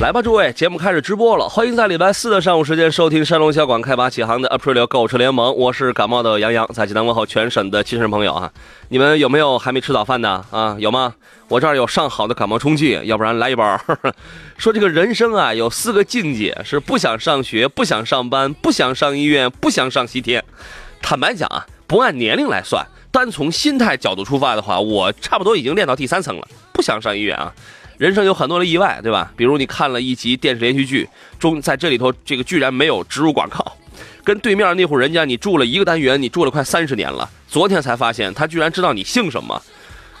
[0.00, 1.46] 来吧，诸位，节目开始直播了。
[1.46, 5.54] 欢迎在礼拜四的上午时间收听山东小广开拔启航的 April 购车联盟。
[5.54, 8.50] 我是感冒的杨洋，在济南问候全省的亲人朋友啊！
[8.88, 10.74] 你们有没有还没吃早饭的啊？
[10.78, 11.14] 有吗？
[11.48, 13.78] 我这儿有上好的感冒冲剂，要不然来一包。
[14.56, 20.42] 说这个人生啊，有四个境界：是不想上学、不想上班、不想上医院、不想上西天。
[21.02, 27.52] 坦白讲啊，不按年龄来算，单从心态角度出发的话，我差不多已经练到第三层了，不想上医院啊。
[28.00, 29.30] 人生有很多的意外，对吧？
[29.36, 31.06] 比如你看了一集电视连续剧
[31.38, 33.76] 中，在这里头这个居然没有植入广告，
[34.24, 39.62] 跟对面那户人家你住了一个单元，你住了快三十年了，昨天才发现他居然知道你姓什么，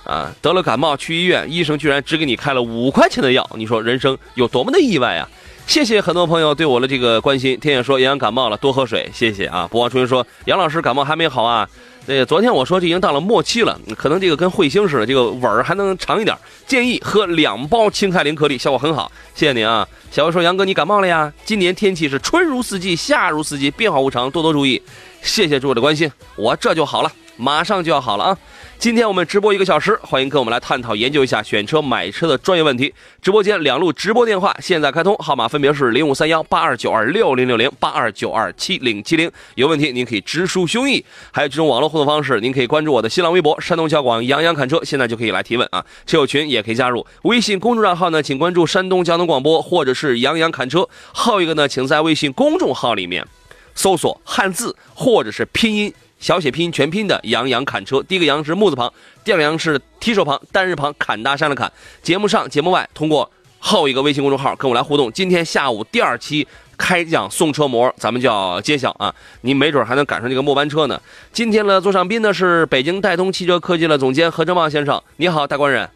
[0.04, 5.26] 啊，得了感冒去医院，医生居然只给你开了五块钱的药，你说人生有多么的意外啊！
[5.70, 9.68] 谢谢很多朋友对我的这个关心，天野说杨洋感冒了，多喝水，谢谢啊！
[9.70, 11.68] 不忘初心说杨老师感冒还没好啊。
[12.06, 16.36] 那个昨天我说这已经到了末期了，可能这个跟彗星似的，这个尾儿还能长一点。
[16.66, 19.12] 建议喝两包清开灵颗粒，效果很好。
[19.32, 21.32] 谢谢您啊，小薇说杨哥你感冒了呀？
[21.44, 24.82] 今年天气是春如四季，夏如四季，变化无常，多多注意。
[25.22, 28.38] 谢谢诸位的关心，我这就好了，马上就要好了啊。
[28.80, 32.94] 今天我们直播一个小时，欢迎跟我们来探讨研究一下选车买车的专业问题。
[33.20, 39.30] 直播间两路直播电话现在开通，号码分别是零五三幺八二九二六零六零八二九二七零七零。
[39.56, 45.84] 有问题您可以直抒胸臆，还有这种网络互动方式，您可以关注我的新浪微博山东交广杨洋侃车，现在就可以来提问啊。
[46.06, 50.88] 车友群也可以加入，微信公众账号呢，请关注山东交通广播或者是杨洋侃车。
[51.12, 53.26] 后一个呢，请在微信公众号里面
[53.74, 55.92] 搜索汉字或者是拼音。
[56.20, 58.92] 小写拼音全拼的杨洋砍车，第一个杨是木字旁，
[59.24, 61.72] 第二个杨是提手旁，单人旁，砍大山的砍。
[62.02, 65.10] 节目上节目外，通过后一个微信公众号跟我来互动。
[65.10, 69.14] 今天下午第二期开奖送车模，咱们就要揭晓啊！
[69.40, 71.00] 您没准还能赶上这个末班车呢。
[71.32, 75.88] 今天呢座上宾的是北京戴通汽车科技的总监何正茂先生，你好，大官人。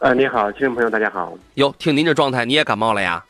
[0.00, 1.32] 呃，你好，听众朋友，大家好。
[1.54, 3.24] 哟，听您这状态，你也感冒了呀？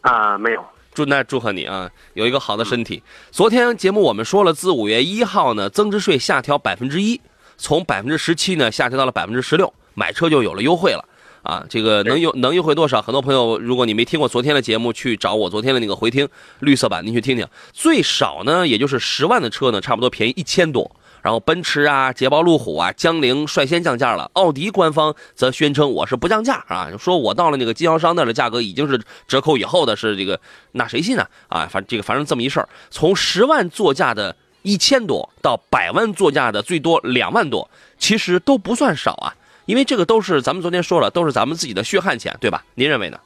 [0.00, 0.64] 啊，没有。
[0.94, 3.02] 祝那祝贺你啊，有一个好的身体。
[3.32, 7.20] 昨天节目我们说了，自五月一号呢，增值税下调百分之一，
[7.58, 11.04] 从百分之十七呢下调到了百分之十六，买车就有了优惠了
[11.42, 11.66] 啊。
[11.68, 13.02] 这个能优能优惠多少？
[13.02, 16.28] 很多朋友，如果你没听过昨天的节目，去找我昨天的那个回听
[16.60, 17.44] 绿色版，您去听听。
[17.72, 20.94] 最少呢，也就是十万的车呢，差不多便宜一千多。
[21.24, 30.38] 然后奔驰啊、捷豹、路虎啊、江铃率先降价了，奥迪官方则宣称我是不降价啊，说我到了那个经销商那的价格已经是折扣以后的，是这个，
[30.72, 31.26] 那谁信呢？
[31.48, 39.32] 啊，反正这个反正这么一事儿，从十万座驾的一千多到百万座驾的最多两万多，其实都不算少啊，
[39.64, 42.62] 因为这个都是咱们昨天说了，都是咱们自己的血汗钱，对吧？
[42.74, 43.18] 您认为呢？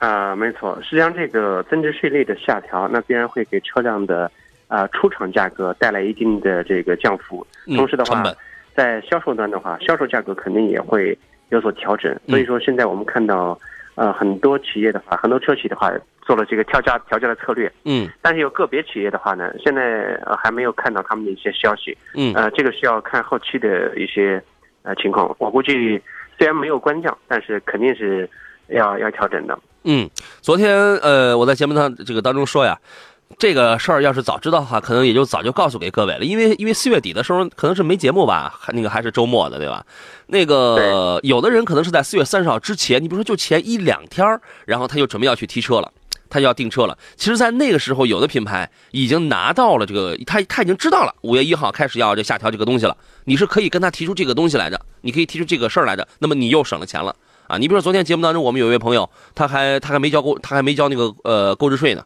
[0.00, 4.30] 啊，没错，实际上这个增值税率的下调，那必然会给车辆的。
[4.72, 7.46] 啊，出厂价格带来一定的这个降幅，
[7.76, 8.24] 同时的话，
[8.74, 11.16] 在销售端的话，销售价格肯定也会
[11.50, 12.18] 有所调整。
[12.26, 13.60] 所以说，现在我们看到，
[13.96, 17.70] 呃，很多企业的话，很多车企的话，做了这个调价调价的策略。
[17.84, 18.08] 嗯。
[18.22, 21.94] 但是有个别企业的话呢，现在还没有看到他们的一些消息。
[22.14, 22.32] 嗯。
[22.32, 24.42] 呃，这个需要看后期的一些
[24.84, 25.36] 呃情况。
[25.38, 26.00] 我估计
[26.38, 28.26] 虽然没有官降，但是肯定是
[28.68, 29.58] 要要调整的。
[29.84, 30.08] 嗯，
[30.40, 32.74] 昨天呃，我在节目上这个当中说呀。
[33.38, 36.24] 这个事儿要是早知道的话，可能也就早就告诉给各位了。
[36.24, 39.84] 因为因为四月底的时候可能是没节目吧，还那个还是周末的，对吧？
[40.26, 44.26] 那个有的人可能是在四月三十号之前，你比如说就前一两天
[44.64, 45.92] 然后他就准备要去提车了，
[46.30, 46.96] 他就要订车了。
[47.16, 52.96] 其实，在那个时候，有的品牌已经拿到了这个，他他已经知道了五月一号开始要这下调这个东西了。
[53.24, 57.14] 你是可以跟他提出这个东西来着，你可以提出这个事儿来着，那么你又省了钱了
[57.46, 57.58] 啊！
[57.58, 62.02] 你比如说昨天节目当中，我们有一位朋友，他还他还没交购，他还没交那个呃购置税呢，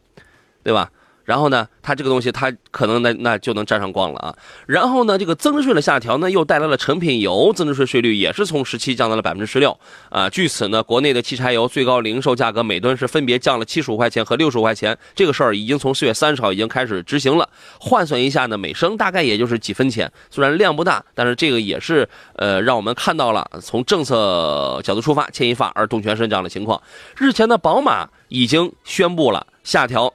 [0.63, 0.89] 对吧？
[1.27, 4.33] 然后呢，它这个东西它可能那那就能沾上光了啊。
[4.65, 9.77] 然后呢，这个增值税的下调呢，又带来了成品油增值税税率也是从十七降到了百分之十六
[10.09, 10.29] 啊。
[10.29, 14.97] 据此呢，国内的汽柴油最高零售价格每吨是分别降了七十五块钱和六十五块钱。
[15.15, 17.49] 这个事儿已经从四月三十号已经开始执行了。
[17.77, 22.07] 换算一下呢，每升大概也就是几分钱，虽然量不大，但是这个也是
[22.37, 26.81] 呃让我们看到了从政策角度出发，牵一发而动全身这样的情况。
[27.17, 30.13] 日前呢，宝马已经宣布了下调。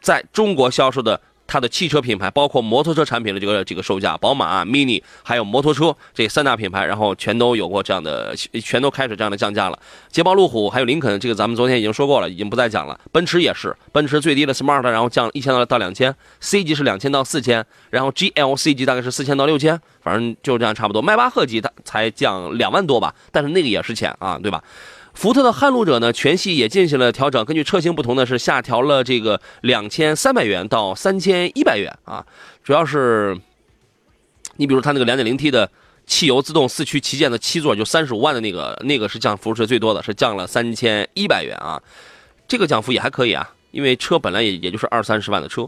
[0.00, 9.78] 在中国销售的它的汽车品牌，包括摩托车产品的这个这个售价，宝马、Mini 还有摩托车这三大品牌，然后全都有过这样的，全都开始这样的降价了。
[10.10, 12.98] 捷豹、路虎还有林肯，这个咱们昨天已经说过了，已经不再讲了。
[13.12, 21.00] 奔驰也是，奔驰最低的 Smart 然后降一千到到两千，C 级是两千到四千，然后 GLC 级大概是四千到六千，反正就这样差不多。
[21.00, 24.62] 迈巴赫级它才降两万多吧，但是那个也是钱啊，对吧？
[25.16, 32.24] 福特的撼路者呢，全系也进行了调整，根据车型不同呢，是下调了这个两千三百元到三千一百元啊。
[32.62, 33.34] 主要是，
[34.56, 35.70] 你比如它那个两点零 T 的
[36.06, 41.82] 汽油自动四驱旗舰的七座，就三十五万的那个，那个是降幅是最多的，是降了三千一百元啊。
[42.46, 45.66] 这个降幅也还可以啊，因为车本来也也就是二三十万的车，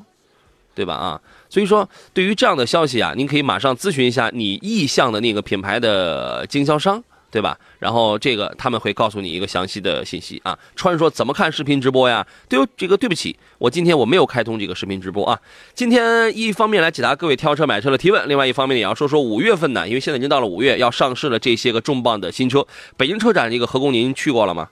[0.74, 1.18] 对吧啊？
[1.48, 7.02] 所以说，对于这样的消息啊，您可以马上咨询一下你意向的那个品牌的经销商。
[7.30, 7.58] 对吧？
[7.78, 10.58] 然后这个他们会告诉你一个详细的信息啊。
[10.74, 12.26] 川说怎么看视频直播呀？
[12.48, 15.38] 对，这个对不起，我今天我没有开通这个视频直播啊。
[15.74, 22.66] 今天一方面来解答各位挑车买车的提问，另外一方面也要说说五月份呢，因为现在已经到了五月，要上市了这些个重磅的新车。
[22.96, 24.70] 北京车展这个何工您去过了吗？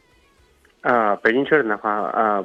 [0.80, 2.42] 啊，北京车展的话，啊，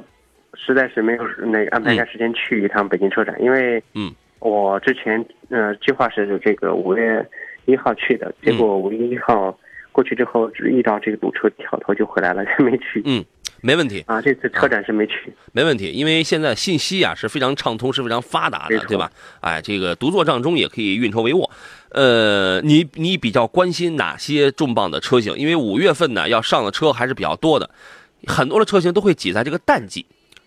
[0.54, 7.26] 实在是没有那个安排一下时间去一趟北京车展，因为嗯，我之前呃计划是这个五月
[7.64, 9.56] 一号去的，结果五月一号。
[9.92, 13.02] 过去之后，遇到这个堵车，挑头就回来了， 没去。
[13.04, 13.24] 嗯，
[13.60, 14.20] 没问题啊。
[14.20, 19.10] 这次车展是没去，没问题，因为现在信息啊是非常畅通，是非常发达的，对吧？
[19.40, 21.48] 哎，这个独坐帐中也可以运筹帷幄。
[21.90, 25.36] 呃，你你比较关心哪些重磅的车型？
[25.36, 27.68] 因为五月份呢要上的车还是比较多的，
[28.26, 30.06] 很多的车型都会挤在这个淡季，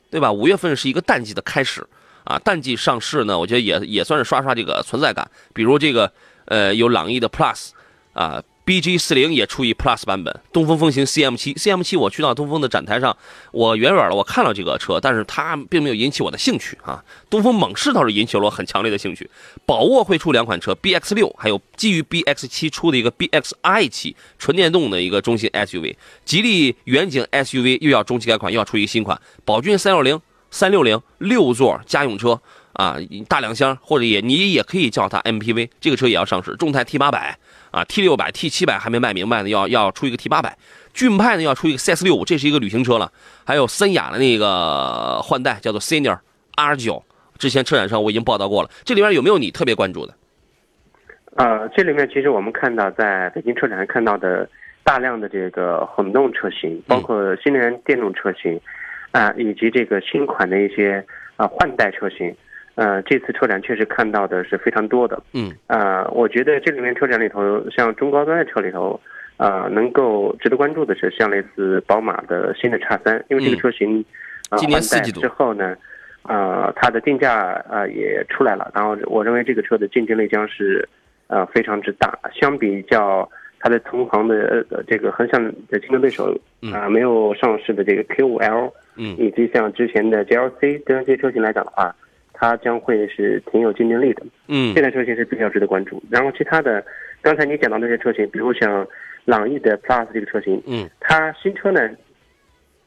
[0.09, 0.31] 对吧？
[0.31, 1.85] 五月份是一个淡季的开始
[2.23, 5.29] 啊，淡季上市呢，我觉得也也算是刷刷这个存在感。
[5.53, 6.11] 比如这个
[6.45, 7.69] 呃，有朗逸的 Plus
[8.13, 8.41] 啊。
[8.65, 13.15] B G 四零也出一 Plus 版本，东风风行 C M 七，C M 七我去到东风的展台上，
[13.51, 17.03] 我远远的我看了这个车，但是它并没有引起我的兴趣啊。
[17.29, 19.29] 东风猛士倒是引起了我很强烈的兴趣。
[19.67, 25.95] 宝沃会出两款车，B X 六，还有基于 B X 七出的一个 B X I 七纯电动的一个中型 S U V。
[26.25, 29.21] 吉利远景 S U V 又要中期改款，又要出一个新款。
[29.45, 30.19] 宝骏三六零、
[30.49, 32.41] 三六零六座家用车
[32.73, 32.97] 啊，
[33.27, 36.55] 大两厢或者也你也可以叫它 M P V，这个车也要上市。
[36.55, 37.37] 众泰 T 八百。
[37.75, 40.57] 啊，T 六百、T 七百还没卖明白呢，要要出一个 T 八百，
[40.93, 43.11] 骏派呢要出一个 CS 六五，这是一个旅行车了。
[43.45, 46.17] 还有森雅的那个换代叫做 Senior
[46.55, 47.03] R 九，
[47.37, 48.69] 之前车展上我已经报道过了。
[48.85, 50.13] 这里面有没有你特别关注的？
[51.35, 54.49] 呃，这里面其实我们看到在北京车展上看到的
[54.85, 58.57] 大量的这个混动车型，包括新能源电动车型，
[59.11, 61.05] 啊，以及这个新款的一些
[61.35, 62.33] 啊换代车型。
[62.75, 65.21] 呃，这次车展确实看到的是非常多的。
[65.33, 68.99] 嗯，呃，我觉得这里面车展里头，像中高端的车里头，
[69.37, 74.03] 呃，能够值得关注的是像类似宝马的新的叉三，因为这个车型，
[74.57, 75.73] 今年四季度之后呢，
[76.23, 80.85] 呃，它的定价呃也出来了，然后我认为这个车的竞争力将是
[81.27, 83.29] 呃非常之大，相比较
[83.61, 86.37] 它的同行的这个横向的竞争对手
[86.73, 91.95] 啊，没有上市的这个 Q 五 L，嗯，以及像之前的 GLC 这些车型来讲的话。
[92.37, 96.01] 它将会是挺有竞争力的，嗯，这台车型是比较值得关注。
[96.11, 96.83] 然后其他的，
[97.21, 98.87] 刚才你讲到那些车型，比如像
[99.23, 101.89] 朗逸的 Plus 这个车型，嗯，它新车呢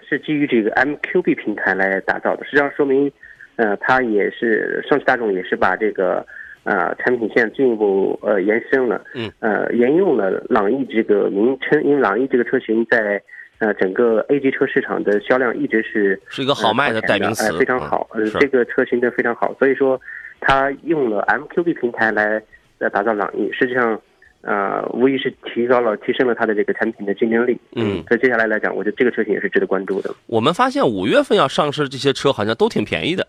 [0.00, 3.11] 是基于这个 MQB 平台来打造的，实际上说明，
[3.56, 6.25] 呃，它也是上汽大众也是把这个
[6.65, 13.23] 呃产品线进一步呃延伸了，嗯，呃沿用了朗逸这个名称，因为朗逸这个车型在。
[13.59, 18.09] 呃，整个 A 级车市场的销量一直是是一个好卖的代名词，非常好。
[18.12, 20.00] 呃，这个车型的非常好，所以说，
[20.41, 22.41] 它用了 MQB 平台来
[22.79, 24.00] 来打造朗逸，实际上，
[24.43, 27.59] 呃，无疑是提高了、提升了它的这个产品的竞争力。
[27.75, 30.15] 嗯，所以接下来来讲，我觉得这个车型也是值得关注的。
[30.27, 33.27] 我们发现五月份要上市这些车好像都挺便宜的。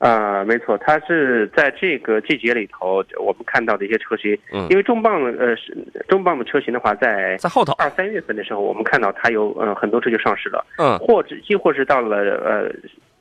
[0.00, 5.76] 啊，没错，它是在这个季节里头，我们看到的一些车型，嗯，因为重磅呃是
[6.08, 12.72] 重磅的车型的话，在在后头二三月份的时候，我们看到它有呃很多车就上市了，嗯，或者亦或是到了呃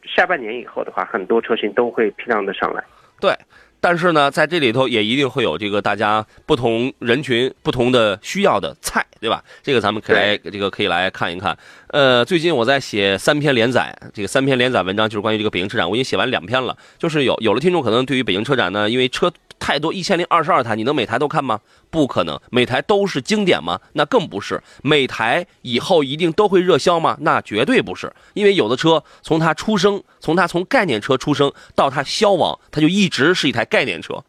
[0.05, 2.81] 下半年以后的话，很多车型都会批量的上来，
[3.19, 3.33] 对。
[3.81, 9.41] 但是呢，在这里头也一定会有这个大家不同人群不同的需要的菜，对吧？
[9.63, 11.57] 这个咱们可以来这个可以来看一看。
[11.89, 16.77] 呃，最近我在写三篇连载，这个三篇连载文章就是关于这个北京车展，我已经写完两篇了。
[16.99, 19.31] 就是有有的听众可能对于北京车展呢，因为车。
[19.59, 21.59] 太多一千零二十二台，你能每台都看吗？
[21.89, 23.81] 不可能，每台都是经典吗？
[23.91, 24.63] 那更不是。
[24.81, 27.17] 每台以后一定都会热销吗？
[27.19, 28.11] 那绝对不是。
[28.33, 34.23] 因为有的车从它出生，从它从概念车出生到它消亡，它就一直是一台概念车，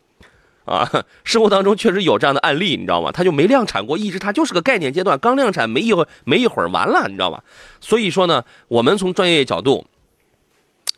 [0.70, 0.88] 啊，
[1.24, 3.10] 生活当中确实有这样的案例，你知道吗？
[3.10, 7.42] 他就没量产过，一直他就是个概念阶段，刚量产没一会没一会儿完了，你知道吧？
[7.80, 9.84] 所以说呢，我们从专业角度。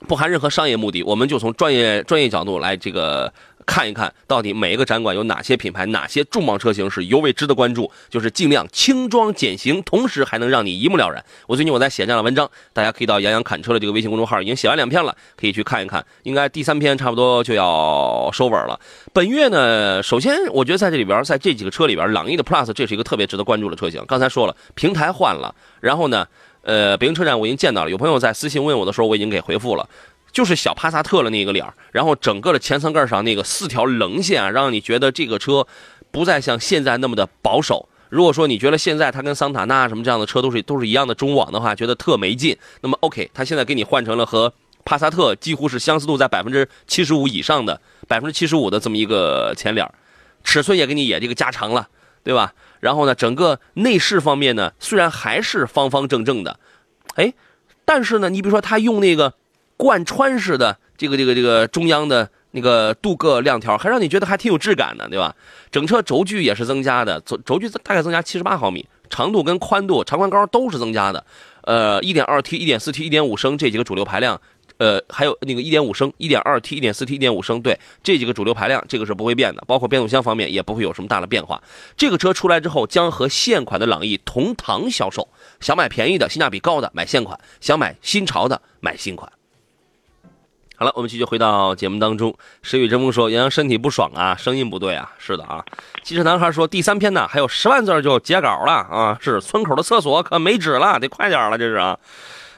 [0.08, 3.32] 不含任何商业目的，我们就从专业专业角度来这个
[3.66, 11.24] 看一看到底每一个展馆有哪些品牌、哪些重磅车型是尤为值得关注，就是尽量轻装简行，同时还能让你一目了然。
[11.46, 16.04] 我最近我在写这样的文章，大家可以到杨洋侃车的这个微信公众号，已经写完两篇了，可以去看一看。
[16.24, 18.78] 应该第三篇差不多就要收尾了。
[19.12, 24.04] 本月呢，首先我觉得在这里边，在这几个车里边，朗逸的 Plus 这是一个特别值得关注的车型。
[24.06, 26.26] 刚才说了，平台换了，然后呢？
[26.64, 29.88] 呃，北京车展我已经见到了，有朋友在私信问我的时候，我已经给回复了，
[30.32, 35.66] 就是小帕萨特的那个脸然后整个的前舱盖上那个四条棱线啊，让你觉得这个车
[36.10, 37.88] 不再像现在那么的保守。
[38.08, 44.52] 如果说你觉得现在它跟桑塔纳什么这样的车都是都是一样的中网的话，觉得特没劲，那么 OK，它现在给你换成了和
[44.84, 49.88] 帕萨特几乎是相似度在百分之七十五以上的百分之七十五的这么一个前脸
[50.44, 51.88] 尺寸也给你也这个加长了，
[52.24, 52.52] 对吧？
[52.80, 56.58] 然后呢，整个内饰方面呢，虽然还是方方正正的，
[57.14, 57.32] 哎，
[57.84, 59.34] 但是呢，你比如说它用那个
[59.82, 65.34] 贯穿式的这个这个这个中央的那个镀铬亮条，还让你觉得还挺有质感的，对吧？
[65.72, 71.26] 整车轴距也是增加的，轴轴距大概增加七十八毫米，长度跟宽度、长宽高都是增加的。
[71.62, 74.40] 呃，一点二 T、一点四 T、一点五升这几个主流排量。
[74.78, 81.60] 呃，还有那个一点五升、一点二 T、一点四 T、一点五升，对这几个主流排量，这个是不会变的，包括变速箱方面也不会有什么大的变化。
[81.96, 85.28] 这个车出来之后，将和现款的朗逸同堂销售。
[85.60, 89.30] 想买便宜的、性价比高的，买现款；想买新潮的，买新款。
[90.82, 92.36] 好了，我们继续回到节目当中。
[92.60, 95.64] 石宇真风说：“杨洋身体不爽啊，声音不对啊。”是的啊。
[96.02, 101.96] 汽车男孩说：“第三篇呢，还有十万字就截稿了啊，是村口的厕所可没纸了，得快点了，这是啊。”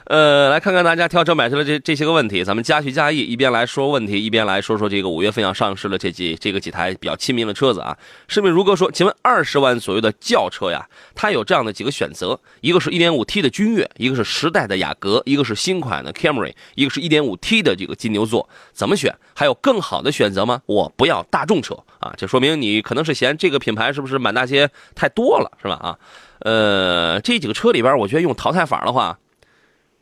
[0.05, 7.97] 呃，来看看大家挑车买车的这这些个问题，咱们加叙加意，一边来说问题，一边来说说这个五月份要上市的这几这个几台比较亲民的车子啊。
[8.27, 19.11] 市民如哥说，请问二十万左右的轿车呀，它有这样的几个选择：一个是一点五 T 的君越，一个是时代的雅阁，一个是新款的 Camry，一个是一点五 T 的这个金牛座，怎么选？
[19.33, 20.61] 还有更好的选择吗？
[20.67, 25.73] 我不要大众车啊，这说明你可能是嫌这个品牌是不是满大街太多了，是吧？
[25.77, 25.97] 啊，
[26.41, 29.17] 呃，这几个车里边，我觉得用淘汰法的话。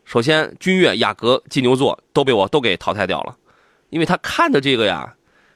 [0.05, 3.35] 首先，君越、雅阁、金牛座都被我都给淘汰掉了，
[3.89, 5.13] 因为他看的这个呀，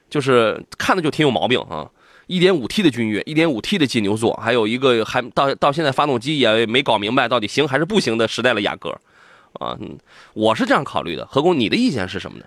[0.08, 1.88] 就是看的就挺有毛病啊。
[2.28, 8.90] 1.5T 的君越，1.5T 的金牛座，还有一个还到到现在发动机也没搞明白到底行还是不行的时代的雅阁，
[9.54, 9.78] 啊，
[10.34, 11.24] 我是这样考虑的。
[11.26, 12.44] 何工，你的意见是什么呢？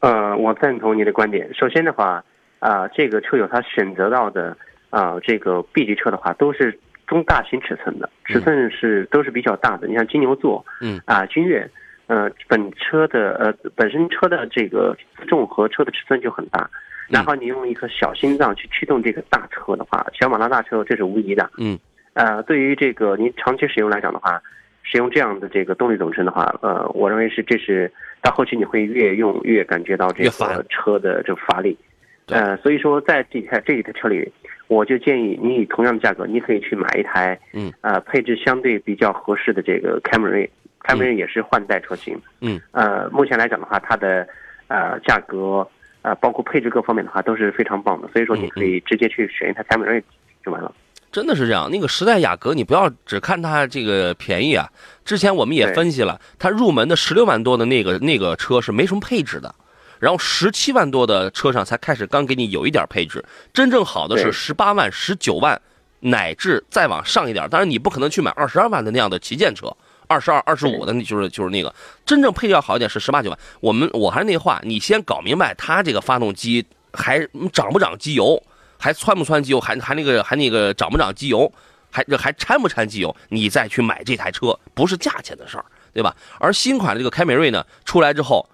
[0.00, 1.52] 呃，我赞同你的观点。
[1.54, 2.22] 首先的话，
[2.58, 4.56] 啊，这个车友他选择到的
[4.90, 6.78] 啊，这个 B 级车的话都是。
[7.06, 11.00] 中大型尺寸的尺寸是都是比较大的，你像金牛座，嗯。
[11.06, 11.68] 啊，君越，
[12.08, 16.68] 呃，本车的呃本身车的这个自重和车的尺寸就很大，
[17.08, 21.78] 然后你用一颗小心脏去驱动这个大车的话，小马拉大车这是无疑的，嗯，
[22.14, 24.42] 呃，对于这个您长期使用来讲的话，
[24.82, 27.88] 使用这样的这个动力总成的话，呃，我认为是这是
[28.20, 31.78] 到后期你会越用越感觉到这个车的这个乏力，
[32.26, 34.32] 呃，所以说在这台这一台车里。
[34.68, 44.26] 我就建议你以同样的价格，你可以去买一台，嗯，呃，配置相对比较合适的这个凯美瑞，凯美瑞也是换代车型，嗯，呃，目前来讲的话，它的
[44.68, 45.66] 呃价格，
[46.02, 50.02] 呃，包括配置各方面的话都是非常棒的，所以说你可以直接去选一台凯美瑞
[50.44, 50.74] 就完了。
[51.12, 54.68] 真的是这样，那个时代雅阁，你不要只看它这个便宜啊，
[55.04, 59.54] 之前我们也分析了，它入门的十六万多的那个那个车是没什么配置的。
[59.98, 65.60] 然后十七万多的车上才开始刚给你有一点配置，真正好的是十八万、十九万，
[66.00, 67.48] 乃至再往上一点。
[67.48, 69.74] 当然你不可能去买二十二万的那样的旗舰车，
[70.06, 71.74] 二十二、二十五的那，就是就是那个
[72.04, 73.38] 真正配置要好一点是十八九万。
[73.60, 78.42] 我们我还是那话，你先搞明白它这个发动机还涨不涨机油，
[78.78, 81.50] 还窜不窜机油，还还那个还那个涨不涨机油，
[81.90, 86.14] 还还掺不掺机油，你再去买这台车不是价钱的事儿，对吧？
[86.38, 88.46] 而新款的这个凯美瑞呢出来之后。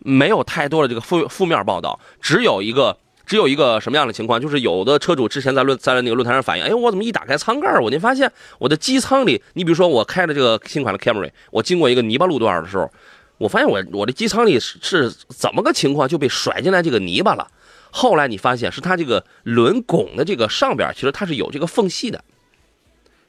[0.00, 12.90] 没有太多的这个负负面报道，只有一个，只有一个什么样的情况，就是有的车主之前在论在那个论坛上反映，哎，我怎么一打开舱盖，我就发现我的机舱里，你比如说我开的这个新款的 Camry，我经过一个泥巴路段的时候，
[13.38, 17.46] 我发现我我的机舱里是是怎么个情况就被甩进来这个泥巴了。
[17.90, 22.22] 后来你发现是它这个轮拱的这个上边，其实它是有这个缝隙的，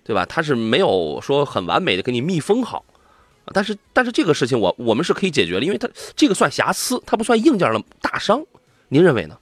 [0.04, 0.26] 对吧？
[0.26, 2.84] 它是没有说很完美的给你密封好。
[3.54, 8.44] 但是，但是这个事情我我们是可以解决的，因为它这个算瑕疵，它不算硬件的大伤。
[8.88, 9.38] 您认为呢？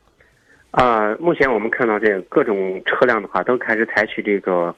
[0.72, 4.76] 啊，目前我们看到这个各种车辆的话，都开始采取这个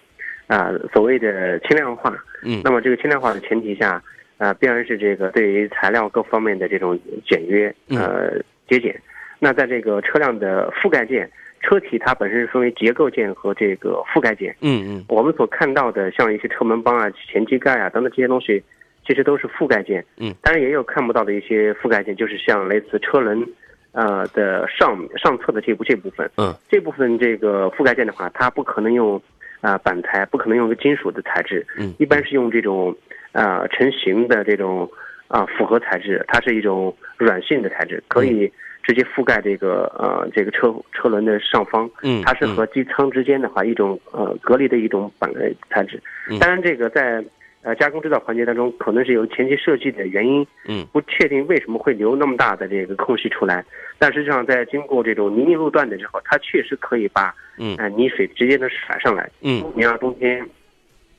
[0.47, 2.15] 啊所谓的轻量化。
[2.43, 2.61] 嗯。
[2.63, 4.01] 那么这个轻量化的前提下，
[4.37, 8.97] 啊，必然是这个对于材料各方面的这种简约呃节俭。
[9.39, 11.29] 那在这个车辆的覆盖件，
[11.61, 14.55] 车体它本身是分为结构件和这个覆盖件。
[14.61, 15.05] 嗯嗯。
[15.09, 18.63] 我们所看到的像一些车门帮啊、前机盖啊等等这些东西。
[19.09, 20.05] 其实都是覆盖件。
[20.17, 23.43] 嗯，当然也有看不到的一些覆盖件，就是像类似车轮，
[23.91, 26.29] 呃的上上侧的这部这部分。
[26.37, 29.19] 嗯，这部分这个覆盖件的话，它不可能用
[29.61, 31.65] 啊板材，不可能用个金属的材质。
[31.79, 32.95] 嗯，一般是用这种
[33.31, 34.87] 啊成型的这种
[35.27, 38.51] 啊复合材质，它是一种软性的材质，可以。
[38.81, 45.29] 直接覆盖这个呃这个车车轮的上方，嗯，它是和机舱之间的话一种呃隔离的一种板
[45.69, 46.01] 材质。
[46.39, 47.23] 当然，这个在
[47.61, 53.63] 呃加工制造环节当中，可能是由前期设计的原因，嗯，不确定为什么会留那么大的这个空隙出来。
[53.97, 59.29] 但实际上，在经过这种泥泞路段的时候，它确实可以把嗯泥水直接的甩上来。
[59.41, 60.45] 嗯，你要冬天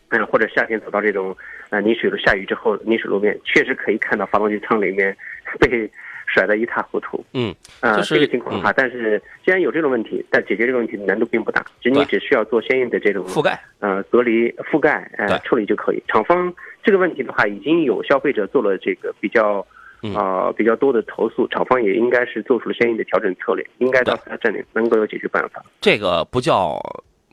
[0.09, 1.37] 嗯或者夏天走到这种
[1.69, 5.17] 呃泥水路下雨之后泥水路面，确实可以看到发动机舱里面
[5.61, 5.91] 被。
[6.33, 7.25] 甩得一塌糊涂。
[7.33, 16.03] 嗯，呃，这个情况的话，但是既然有这种问题，但解决这个问题难度并不大，就你只需要做相应的这种覆盖，呃，隔离覆盖，呃，处理就可以。
[16.07, 16.53] 厂方
[16.85, 19.67] 这个问题的话，已经有消费者做了这个比较，
[20.03, 25.65] 呃，比较多的投诉，厂方也应该是做出了相应的调整策略，应该到他这里能够有解决办法。
[25.81, 26.81] 这个不叫，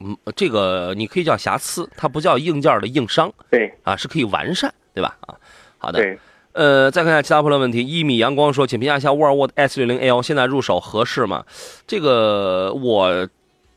[0.02, 3.32] 嗯，这个你可以叫瑕疵，它不叫硬件的硬伤。
[3.52, 5.16] 对，啊，是可以完善，对吧？
[5.22, 5.36] 啊，
[5.78, 6.00] 好的。
[6.02, 6.18] 对。
[6.58, 7.86] 呃，再看一下其他朋友的问题。
[7.86, 11.46] 一米阳光说，请评价一下沃尔沃 S 六零 L 现在入手合适吗？
[11.86, 13.30] 这个我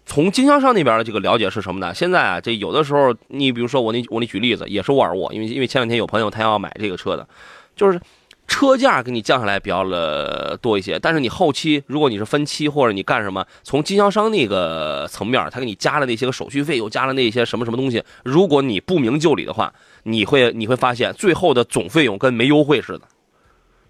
[0.06, 1.94] 从经销商那边的这个了解是什么呢？
[1.94, 7.28] 现在啊，这有的时候，你比如说我那我那举例子，也是沃尔沃，因为因为前两天有朋友他要买这个车的，
[7.76, 8.00] 就是
[8.50, 19.72] 车价给你降下来比较了多一些，但是你后期如果你是分期或者你干什么，从经销商那个层面，他给你加了那些个手续费，又加了那些什么什么东西，如果你不明就里的话。
[20.04, 23.02] 你会你会发现最后的总费用跟没优惠似的，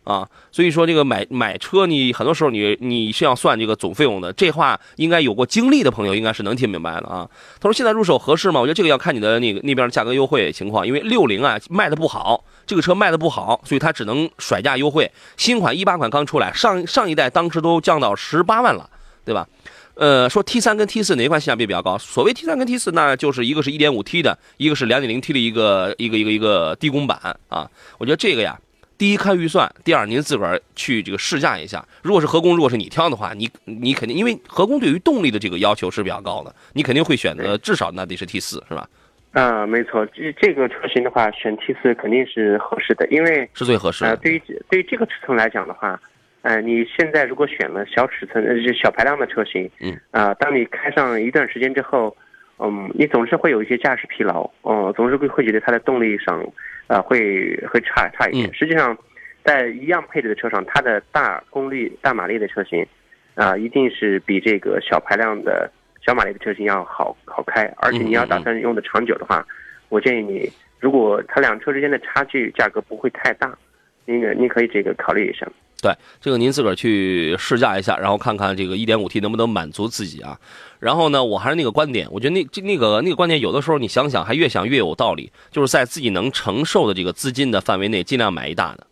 [0.02, 7.30] 啊，所以说这个买买车你很多时候你你是要算这个总费用的，这话应该有过经历的朋友应该是能听明白的啊。
[7.60, 8.58] 他说现在入手合适吗？
[8.60, 15.10] 我觉得这个要看你的那个那边的价格优惠情况，因为六零啊卖的不好，这个车卖的不好，所以它只能甩价优惠。
[15.36, 18.88] 新款一八款刚出来，上上一代当时都降到十八万了，
[19.24, 19.48] 对吧？
[19.94, 21.98] 呃，说 T 三跟 T 四哪一款性价比比较高？
[21.98, 27.68] 所谓 T 三跟 T 四，那就是一个是一点五 T 的，一个是两点零 T 的一个一个一个一个低功版啊。
[27.98, 28.56] 我觉得这个呀，
[28.96, 31.84] 第一看预算，第二您自个儿去这个试驾一下。
[32.02, 38.88] 如果是合工，如果是你挑的话，你你肯定因为合工对于动力的这个要求是比较高的，你肯定会选择至少那得是 T 四是吧？
[39.32, 44.16] 啊，没错，这这个车型的话，选 T 四肯定是合适的，因为是最合适的。
[44.16, 46.00] 对于对于这个尺寸来讲的话。
[46.42, 52.16] 呃，你现在如果选了小尺寸，呃，是小排量的车型，嗯，啊，当你开上一段时间之后，
[52.58, 56.42] 嗯，你总是会有一些驾驶疲劳，哦，总是会会觉得它的动力上，
[56.86, 58.54] 啊，会会差差一点。
[58.54, 58.96] 实际上，
[59.44, 62.86] 在一样配置的车上，它的大功率、大马力的车型，
[63.34, 65.70] 啊，一定是比这个小排量的
[66.04, 67.64] 小马力的车型要好好开。
[67.78, 69.46] 而且你要打算用的长久的话，
[69.88, 73.56] 我建议你，如果它两车之间的差距价格不会太大，
[74.04, 75.46] 那个你可以这个考虑一下。
[75.82, 80.38] 对，这个您自个儿去试驾一下，然后看看这个 1.5T 能不能满足自己啊。
[80.78, 85.32] 然后呢，我还是那个观点，我觉得那这那个那个观点，有的时候你想想，还越想越有道理。
[85.50, 88.86] 就是在自己能承受的这个资金的范围内，尽量买一大的，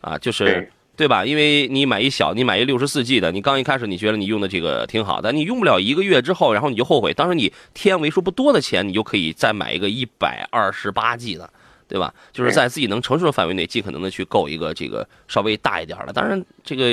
[0.00, 0.66] 啊，就是
[1.00, 1.24] 对吧？
[1.24, 7.14] 因为你买一小，你买一六十四 G 的，你刚一开始你觉得你用的这个挺好的，你用不了一个月之后，然后你就后悔。
[7.14, 11.48] 当时你添为数不多的钱，你就可以再买一个一百二十八 G 的。
[11.88, 12.14] 对吧？
[12.32, 16.12] 就是在自己能承受的范围内，尽可能的去购一个这个稍微大一点的。
[16.12, 16.86] 当然，这个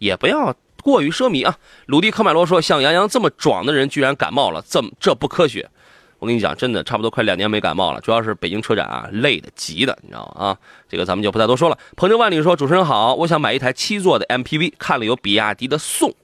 [0.00, 1.56] 也不要过于奢靡啊。
[1.86, 5.70] 鲁迪科迈罗说：“像杨洋这么壮的人，居然感冒了，这么这不科学。”
[6.20, 10.46] 我跟你讲，真的差不多快两年没感冒了，主要是北京车展啊，累的急的，你知道吗？
[10.46, 11.78] 啊，这个咱们就不再多说了。
[11.96, 16.14] 鹏程万里说：“主持人好，我想买一台七座的 MPV，看了有比亚迪的宋，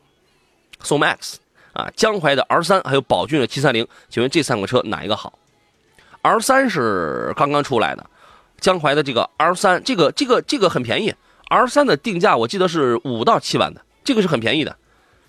[0.81, 1.37] 宋 MAX
[1.73, 5.39] 啊，江淮的 R 三，还有宝骏的七三零，请问这三个车哪一个好
[6.23, 8.07] ？R 三是刚刚出来的。”
[8.59, 11.15] 江淮的这个 R 三，这个这个这个很便宜
[11.51, 14.77] ，R 三的定价我记得是五到七万的，这个是很便宜的，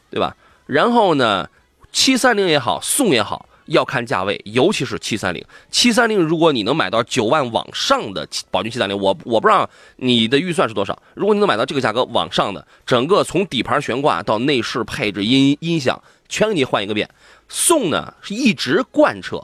[0.09, 0.35] 对吧？
[0.65, 1.49] 然后呢，
[1.91, 5.43] 七三零也好，宋也好，要看价位，尤其是七三零。
[5.69, 11.01] 七三零如果你能买到九万往上的宝骏七三零，我我不知道你的预算是多少。
[11.13, 17.09] 如果你能买到这个价格往上的，整个从底盘悬挂到内饰配置、音音响，全给你换一个遍。
[17.47, 19.41] 宋呢是一直贯彻。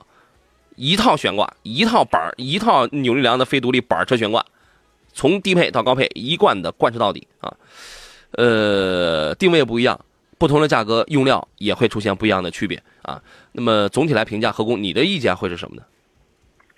[0.76, 4.44] 一套悬挂，一套板一套扭力梁的非独立板车悬挂，
[5.14, 7.54] 从低配到高配一贯的贯彻到底啊。
[8.32, 10.00] 呃，定位不一样，
[10.44, 13.22] 不同的价格用料也会出现不一样的区别啊。
[13.54, 15.84] 那么总体来评价何工，你的意见会是什么呢？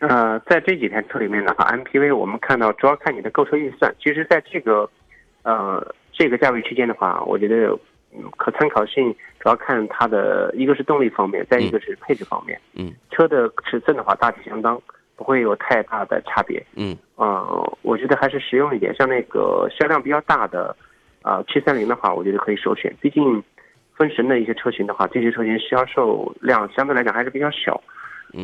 [0.08, 3.91] 呃，在这几台车里面的话，MPV 我们看到主要看你的购车预算。
[3.99, 4.88] 其实，在这个
[5.41, 7.75] 呃这个价位区间的话，我觉得。
[8.38, 12.58] 可参考性主要看它的一个是动力方面，再一个是配置方面。
[12.73, 14.82] 嗯，车的尺寸的话大体相当，
[15.17, 16.65] 不会有太大的差别。
[16.78, 18.95] 嗯，呃，我觉得还是实用一点。
[18.95, 20.73] 像那个销量比较大的，
[21.23, 22.95] 啊，七三零的话，我觉得可以首选。
[23.01, 23.43] 毕竟，
[23.95, 27.81] 分神的一些车型的话，这些车型销售量相对来讲还是比较小。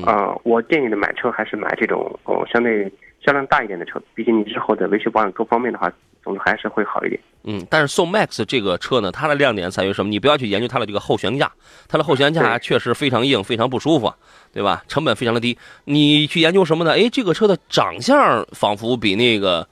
[0.05, 2.89] 啊，我建议的买车还是买这种哦，相对
[3.25, 4.01] 销量大一点的车。
[4.15, 5.91] 毕竟你之后的维修保养各方面的话，
[6.23, 7.19] 总之还是会好一点。
[7.43, 10.09] 嗯，但是宋 MAX 这个车呢，它的亮点在于什么？
[10.09, 11.51] 你不要去研究它的这个后悬架，
[11.89, 14.13] 它的后悬架确实非常硬，非常不舒服，
[14.53, 14.81] 对吧？
[14.87, 15.57] 成本非常的低。
[15.83, 16.91] 你去研究什么呢？
[16.93, 19.67] 哎，这个车的长相仿佛比那个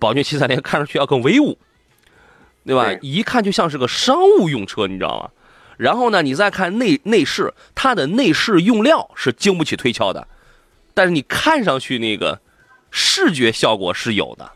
[0.00, 1.56] 宝骏七三零看上去要更威武，
[2.70, 2.98] 对吧？
[3.02, 5.30] 一看就像是个商务用车，你知道吗？
[5.76, 10.28] 然后呢，你再看内内饰，它的内饰用料是经不起推敲的，
[10.94, 12.40] 但是你看上去那个
[12.92, 14.52] 视觉效果是有的。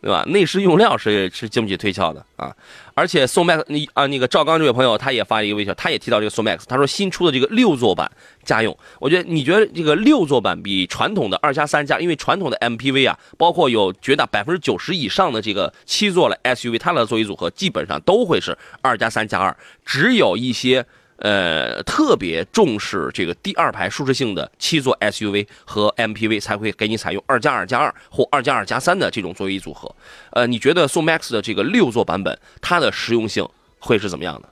[0.00, 0.22] 对吧？
[0.28, 2.54] 内饰用料是是经不起推敲的啊！
[2.94, 8.10] 而且宋 MAX，你啊，那个赵刚这位朋友他也发了一个微信，他也提到这个宋 MAX，他说新出的这个六座版
[8.44, 20.86] 家用，我觉得你觉得这个六座版比传统的二加三加，因为传统的 MPV 啊，包括有绝大百分之九十以上的这个七座的 SUV，它的座椅组合基本上都会是二加三加二，只有一些。
[21.18, 29.92] 呃，特别重视这个第二排舒适性的七座 SUV 和 MPV 才会给你采用二加二加二或二加二加三的这种座椅组合。
[30.30, 33.46] 呃，你觉得宋 MAX 的这个六座版本，它的实用性
[33.80, 34.48] 会是怎么样的？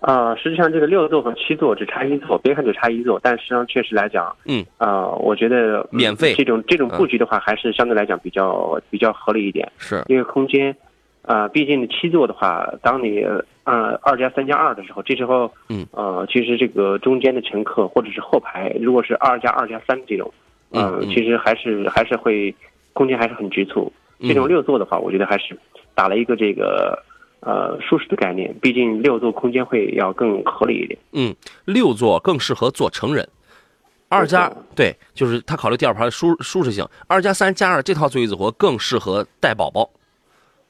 [0.00, 10.76] 啊，实际上这个六座和七座只差一座，别看只差一座，但实际上确实来讲，嗯，啊，我觉得免费这种这种布局的话，还是相对来讲比较比较合理一点，是因为空间。
[11.28, 13.22] 啊，毕竟七座的话，当你
[13.64, 20.32] 呃二加三加二的时候，这时候，嗯，呃，其实这个中间的乘客或者是后排，如果是二加二加三这种，
[20.70, 22.54] 嗯，其实还是还是会
[22.94, 23.92] 空间还是很局促。
[24.20, 25.54] 这种六座的话，我觉得还是
[25.94, 26.98] 打了一个这个
[27.40, 28.54] 呃舒适的概念。
[28.62, 30.98] 毕竟六座空间会要更合理一点。
[31.12, 31.36] 嗯，
[31.66, 33.28] 六座更适合坐成人，
[34.08, 36.88] 二加对，就是他考虑第二排的舒舒适性。
[37.06, 39.90] 二加三加二这套座椅组合更适合带宝宝。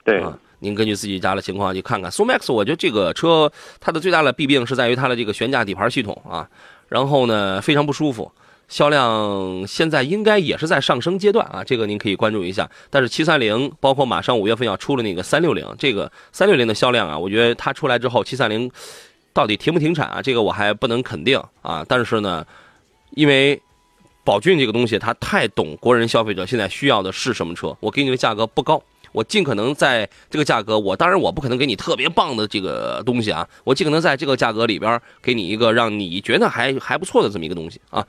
[0.04, 0.20] 对。
[0.60, 2.10] 您根据自己家的情况去看看。
[2.10, 6.48] 宋 MAX，我觉得这个车它的最大的弊病是在于它的这个悬架底盘系统啊，
[6.88, 8.30] 然后呢非常不舒服，
[8.68, 12.68] 销量现在应该也是在上升阶段啊，这个您可以关注一下。
[12.90, 18.70] 但是七三零，包括马上五月份要出的那个三六零，这个三六零的销量啊，我觉得它出来之后，七三零
[19.32, 20.20] 到底停不停产啊？
[20.20, 21.84] 这个我还不能肯定啊。
[21.88, 22.44] 但是呢，
[23.10, 23.60] 因为
[24.24, 28.82] 宝骏这个东西它太懂国人消费者现在需要的是什么车，我给你的价格不高。
[29.12, 38.06] 我尽可能在这个价格，我当然我不可能给你特别棒的这个东西啊，我尽可能在这个价格里边给你一个让你觉得还还不错的这么一个东西啊。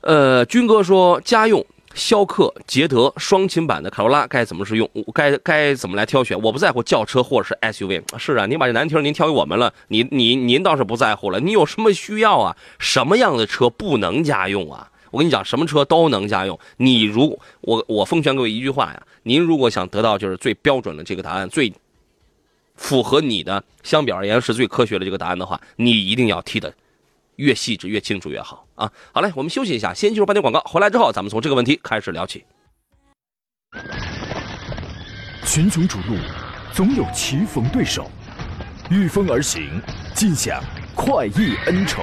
[0.00, 4.88] 呃，军哥说家用逍客、捷德双擎版的卡罗拉该怎么使用？
[5.12, 6.40] 该该怎么来挑选？
[6.40, 8.02] 我不在乎轿车或者是 SUV。
[8.16, 11.40] 是啊，您把这难题您挑给我们了，您您您倒是不在乎了。
[11.40, 12.56] 你有什么需要啊？
[12.78, 14.90] 什么样的车不能家用啊？
[15.10, 16.58] 我跟你讲，什么车都能家用。
[16.76, 21.72] 你如我，我奉劝各位一句话呀：您如果想得到就是最标准的这个答案，最
[22.76, 26.72] 符合你的相比而言是最科学的这个答案的话，你一定要提的
[27.36, 28.92] 越细致、越清楚越好啊！
[29.12, 30.60] 好嘞，我们休息一下，先进入半点广告。
[30.60, 32.44] 回来之后，咱们从这个问题开始聊起。
[35.44, 36.16] 群雄逐鹿，
[36.72, 38.10] 总有棋逢对手，
[38.90, 39.80] 御风而行，
[40.14, 40.62] 尽享
[40.94, 42.02] 快意恩仇。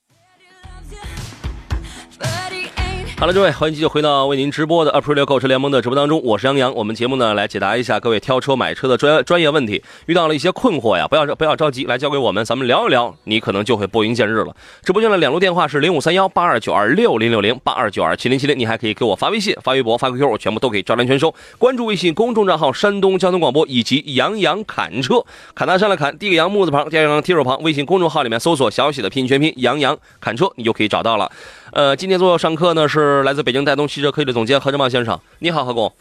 [3.21, 6.73] 好了，各位，欢迎继续回到为您直播的 April 购车联盟的直播当中，我是杨洋。
[6.73, 14.55] 我们节目呢来解答一下各位挑车买车的专专业问题，遇到了一些困惑呀，不要不要着急，来交给我们，咱们聊一聊，你可能就会拨云见日了。
[14.81, 21.31] 直播间的两路电话是零五三幺八二九二六零六零八二九二七零七零，你还可以给我发微信、发微博、发 QQ，我全部都可以照单全收。
[21.59, 31.31] 关注微信公众账号山东交通广播以及杨洋侃车，侃大山的侃，第一个杨木字旁，第二个提手旁，微信公众号里面搜索小写的拼音全拼杨洋侃车，你就可以找到了。
[31.71, 35.91] 呃，今天做上课呢是来自北京戴东汽车科技的总监何正茂先生，你好，何工。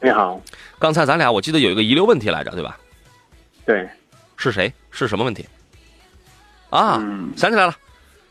[0.00, 0.40] 你好。
[0.78, 2.78] 刚才咱俩我记得有一个遗留问题来着，对吧？
[3.66, 3.88] 对。
[4.36, 4.72] 是谁？
[4.92, 5.44] 是什么问题？
[6.70, 7.02] 啊，
[7.36, 7.76] 想起来了，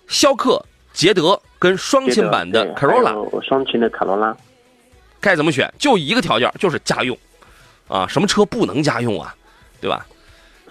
[0.07, 4.33] 逍客、捷德跟双擎版的 Corolla，双擎的卡罗拉，
[5.19, 5.69] 该怎么选？
[5.77, 7.17] 就一个条件，就是家用。
[7.89, 9.35] 啊，什么车不能家用啊？
[9.81, 10.05] 对吧？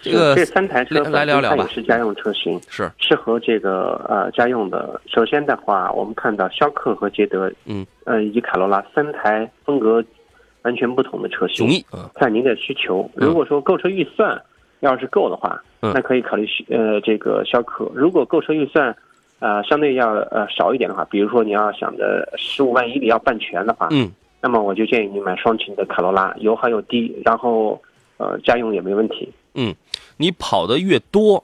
[0.02, 5.00] 这个这三台车来聊聊吧，是家用车型，是适合这个呃家用的。
[5.06, 10.02] 首先的话，我们看到逍客和捷德，嗯，呃以及卡罗拉三台风格
[10.62, 11.68] 完全不同的车型。
[12.14, 14.40] 看您的需求，如果说购车预算
[14.80, 17.90] 要是够的话，那可以考虑呃这个逍客。
[17.94, 18.94] 如果购车预算，
[19.38, 24.10] 呃相对要呃少一点的话，比如说你要想着十五万以里要办全的话，嗯，
[24.40, 27.80] 那么我就建议你买双擎的卡罗拉，油耗又低，然后
[28.16, 29.30] 呃家用也没问题。
[29.54, 29.74] 嗯，
[30.20, 31.42] 你跑的越多，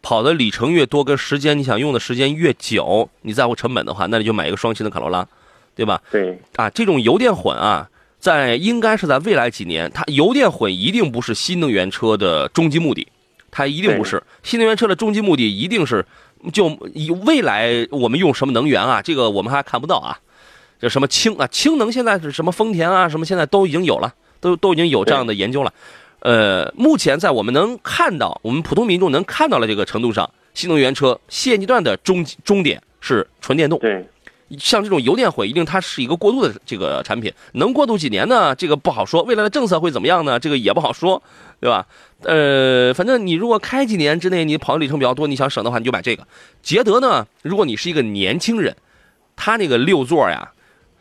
[0.00, 5.26] 跑的里程越多，跟时间你想用的时间越久，你在乎成本的话，那你就买一个双擎的卡罗拉，
[5.74, 6.00] 对吧？
[6.12, 6.38] 对。
[6.54, 7.90] 啊，这种油电混啊。
[8.20, 13.06] 在应该是在未来几年，它油电混一定不是新能源车的终极目的，
[13.50, 16.06] 它一定不是新能源车的终极目的，一定是
[16.50, 19.02] 就以未来我们用什么能源啊？
[19.02, 20.18] 这个我们还看不到啊，
[20.80, 25.70] 这什么氢啊，氢能现在是什么丰田啊，什么现在都已经有了，都都已经有这样的研究了。
[26.24, 33.78] 呃，目前在我们能看到，我们普通民众能看到的这个程度上，新能源车现阶段的终终点是纯电动。
[33.78, 34.04] 对。
[34.58, 38.54] 像这种油电混，一定它是一个过渡的这个产品，能过渡几年呢？
[38.54, 39.22] 这个不好说。
[39.24, 40.38] 未来的政策会怎么样呢？
[40.38, 41.20] 这个也不好说，
[41.60, 41.86] 对吧？
[42.22, 46.26] 呃，反正你如果开几年之内你跑的里程比较多，你想省的话，你就买这个。
[46.62, 48.76] 捷德呢，如果你是一个年轻人，
[49.34, 50.52] 它那个六座呀，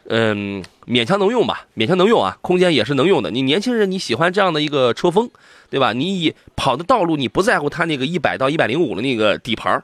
[0.09, 3.31] 嗯，勉强能用吧，勉强能用啊，空间也是能用的。
[3.31, 5.29] 你年轻人你喜欢这样的一个车风，
[5.69, 5.93] 对吧？
[5.93, 9.81] 你以跑的道路你不在乎它那个一百到一百零五的那个底盘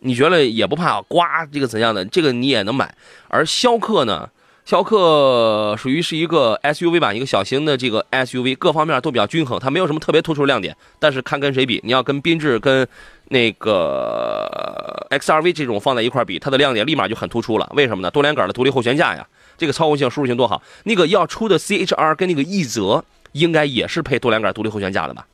[0.00, 2.04] 你觉得也不怕刮这个怎样的？
[2.06, 2.92] 这个你也能买。
[3.28, 4.28] 而逍客呢？
[4.64, 10.76] 逍客属于是一个 SUV 吧，一个小型的这个 SUV，各方面都比较均衡，它没有什么特别突出的亮点。
[11.00, 12.86] 但是看跟谁比，你要跟缤智跟
[13.32, 17.66] 那个 XRV 这种放在一块比，它的亮点立马就很突出了。
[17.74, 18.10] 为什么呢？
[18.10, 20.62] 多连杆的独立后悬架呀，这个操控性、舒适性多好。
[20.84, 25.26] 那个要出的 CHR 跟那个奕泽应该也是配多连杆独立后悬架的吧？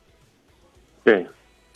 [1.02, 1.26] 对。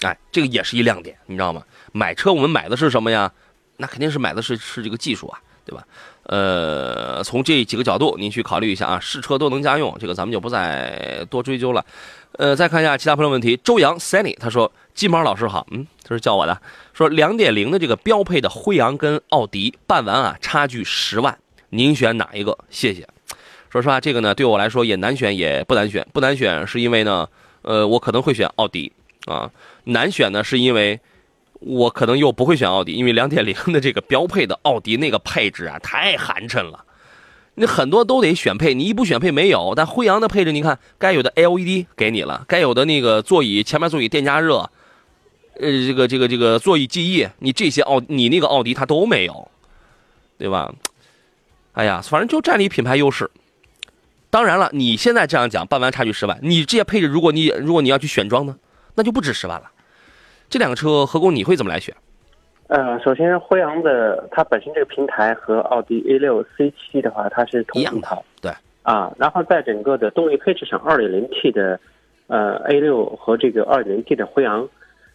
[0.02, 1.62] 哎，这个也是一亮点，你知道吗？
[1.90, 3.32] 买车我们买的是什么呀？
[3.78, 5.84] 那肯定是买的是是这个技术啊，对吧？
[6.24, 11.84] 呃，从这几个角度您去考虑一下啊，试车都能家用，这个咱们就不再多追究了。
[12.38, 16.60] 呃，再看一下其他朋友问题，周洋 Sunny 他说：“金毛老师好，嗯，这是叫我的，
[16.92, 21.38] 说两点零的这个标配的辉昂跟奥迪办完啊，差距十万，
[21.70, 22.56] 您选哪一个？
[22.70, 23.06] 谢谢。
[23.70, 27.28] 说实话，这个呢对我来说也难选，也不难选，不难选是因为呢，
[27.62, 28.92] 呃，我可能会选奥迪。”
[29.26, 29.48] 啊，
[29.84, 30.98] 难选呢，是因为
[31.60, 36.84] 我可能又不会选奥迪，因为两点零的这个标配的奥迪那个配置啊，太寒碜了。
[37.54, 39.74] 你很多都得选配，你一不选配没有。
[39.76, 44.70] 但辉昂的配置，你看该有的 LED 给你了，该有的那个座椅前面座椅电加热，
[45.60, 49.50] 呃，这个这个这个座椅记忆，你这些奥你那个奥迪它都没有，
[50.38, 50.72] 对吧？
[51.72, 53.30] 哎呀，反正就占你品牌优势。
[54.30, 58.56] 当然了，你现在这样讲，办完差距十万，你这些配置，如果你如果你要去选装呢？
[58.94, 59.70] 那就不止十万了，
[60.50, 61.94] 这两个车何工你会怎么来选？
[62.72, 68.50] 呃，首先辉昂的它本身这个平台和奥迪 A 六 C 七的话，它是同一套，对。
[68.82, 69.12] 啊。
[69.18, 71.78] 然后在整个的动力配置上，二点零 T 的
[72.28, 74.66] 呃 A 六和这个二点零 T 的辉昂，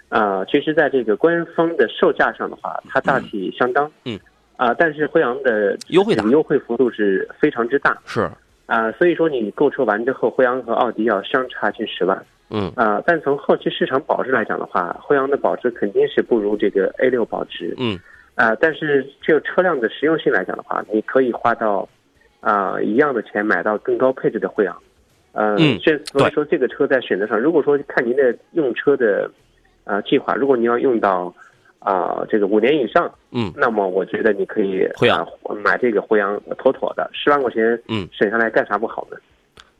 [0.09, 4.19] 啊，其实在这个官方的售价上的话，它大体相当，嗯。
[4.55, 8.29] 啊，但是辉昂的优惠优惠幅度是非常之大，是。
[8.67, 12.23] 啊，所以说你购车完之后，辉昂和奥迪要相差近十万。
[12.49, 17.75] 嗯啊，但从后期市场保值来讲的话，辉昂的保值肯定是不如这个 A 六保值。
[17.77, 17.99] 嗯，
[18.35, 21.87] 啊，但是就车辆的实用性来讲的话，你可以花到
[22.39, 24.77] 啊一样的钱买到更高配置的辉昂。
[25.33, 29.29] 嗯，这所以说这个车在选择上，如果说看您的用车的
[29.83, 31.33] 呃计划，如果你要用到
[31.79, 35.27] 啊这个五年以上，嗯，那么我觉得你可以辉昂
[35.63, 39.17] 买这个辉昂妥妥的，十万块钱嗯省下来干啥不好呢？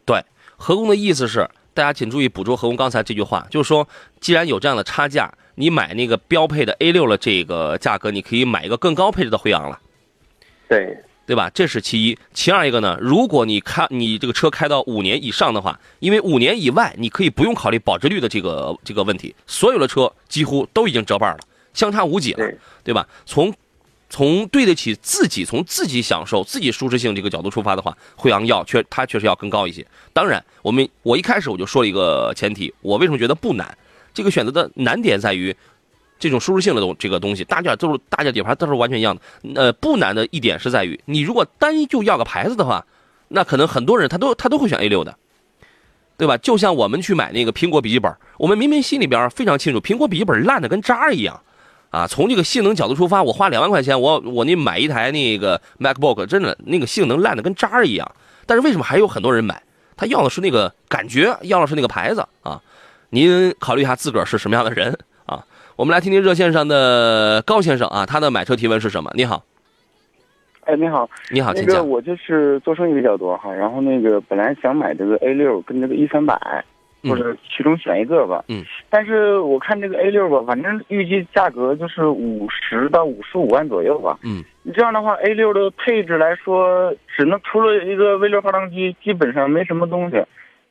[0.05, 0.21] 对，
[0.57, 1.47] 何工的意思是。
[1.77, 3.87] 大家请注意捕捉何工刚才这句话，就是说，
[4.19, 9.79] 既然有这样的差价，你买那个标配的 A 六了，这个价格你可以买一个更高配置的辉昂了，
[10.67, 11.51] 对对吧？
[11.53, 21.39] 这是其一，其二一个呢，如果你开你这个车开到五年以上的话，因为五年以外你可以不用考虑保值率的这个这个问题，所有的车几乎都已经折半了，
[21.75, 22.51] 相差无几了，
[22.83, 23.07] 对吧？
[23.27, 23.53] 从
[24.09, 29.85] 从对得起自己，从自己享受、自己舒适性这个角度出发的话，辉昂要确它确实要更高一些。
[30.13, 33.77] 当然，我们我一开始我就说了一个前提，我为什么觉得不难？
[34.13, 35.55] 这个选择的难点在于
[36.17, 39.21] 这种舒适性的东这个东西，大件都是大件底盘都是完全一样的。
[39.55, 42.85] 呃，不难的一点是在于，你如果单就要个牌子的话，
[43.27, 45.17] 那可能很多人他都他都会选 A 六的，
[46.17, 46.37] 对吧？
[46.37, 51.41] 就像我们去买那个苹果笔记本，我们明明心里边非常清楚，苹果笔记本烂的跟渣一样。
[51.97, 58.11] 啊，从这个性能角度出发，我花两万块钱，我我那买一台那个 MacBook，真的那个性能烂的跟渣一样。
[58.45, 59.59] 但是为什么还有很多人买？
[59.95, 62.61] 他要的是那个感觉，要的是那个牌子啊。
[63.09, 65.43] 您考虑一下自个儿是什么样的人啊？
[65.75, 69.09] 我们来听听热线上的高先生啊，他的买车提问是什么？
[69.15, 69.43] 你好，
[70.65, 76.63] 哎，你好，你好，那个我就是做生意比较多哈，然后那个本来想买这个 A 六跟这个 E 三百，
[77.09, 78.43] 或者其中选一个吧。
[78.47, 78.63] 嗯。
[78.89, 84.17] 但是我看这个 A 六吧，反正预计价格就是五十到五十五万左右吧。
[84.23, 84.43] 嗯。
[84.63, 90.21] 你这样的话，A 六的配置来说，只能除了一个 V 六发动机，基本上没什么东西。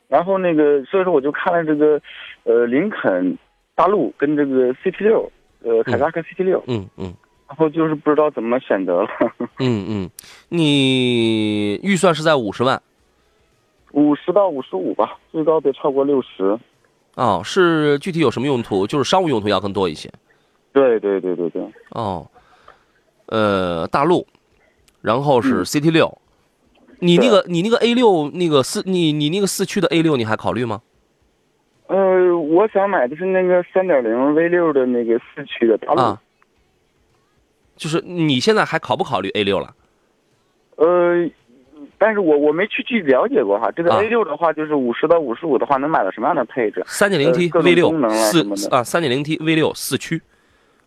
[0.09, 2.01] 然后那个，所以说我就看了这个，
[2.44, 3.37] 呃，林肯
[3.75, 5.31] 大陆跟这个 CT 六，
[5.64, 6.62] 呃，凯迪拉克 CT 六。
[6.68, 7.12] 嗯嗯。
[7.49, 9.09] 然后就是不知道怎么选择了。
[9.61, 10.11] 嗯嗯，
[10.49, 12.83] 你预算是在五十万，
[13.96, 16.59] 五十到五十五吧，最高别超过六十。
[17.14, 18.87] 哦，是具体有什么用途？
[18.87, 20.12] 就是商务用途要更多一些。
[20.70, 21.62] 对对对对对。
[21.92, 22.28] 哦，
[23.24, 24.26] 呃，大陆，
[25.00, 26.18] 然后是 CT 六，
[26.98, 30.82] 你那个你那个 A 六那个四你你那个四驱的 A 六你还考虑吗？
[31.87, 36.18] 呃，我想买的是那个三点零 V 六的那个四驱的大陆。
[37.76, 39.74] 就是你现在还考不考虑 A 六了？
[40.76, 41.26] 呃，
[41.98, 43.70] 但是我我没去具体了解过哈。
[43.72, 46.82] 这个 A 六的话，就是五十到五十五的话，能买到什么样的配置？
[46.87, 50.20] 三点零 T V 六四啊，三点零 T V 六四驱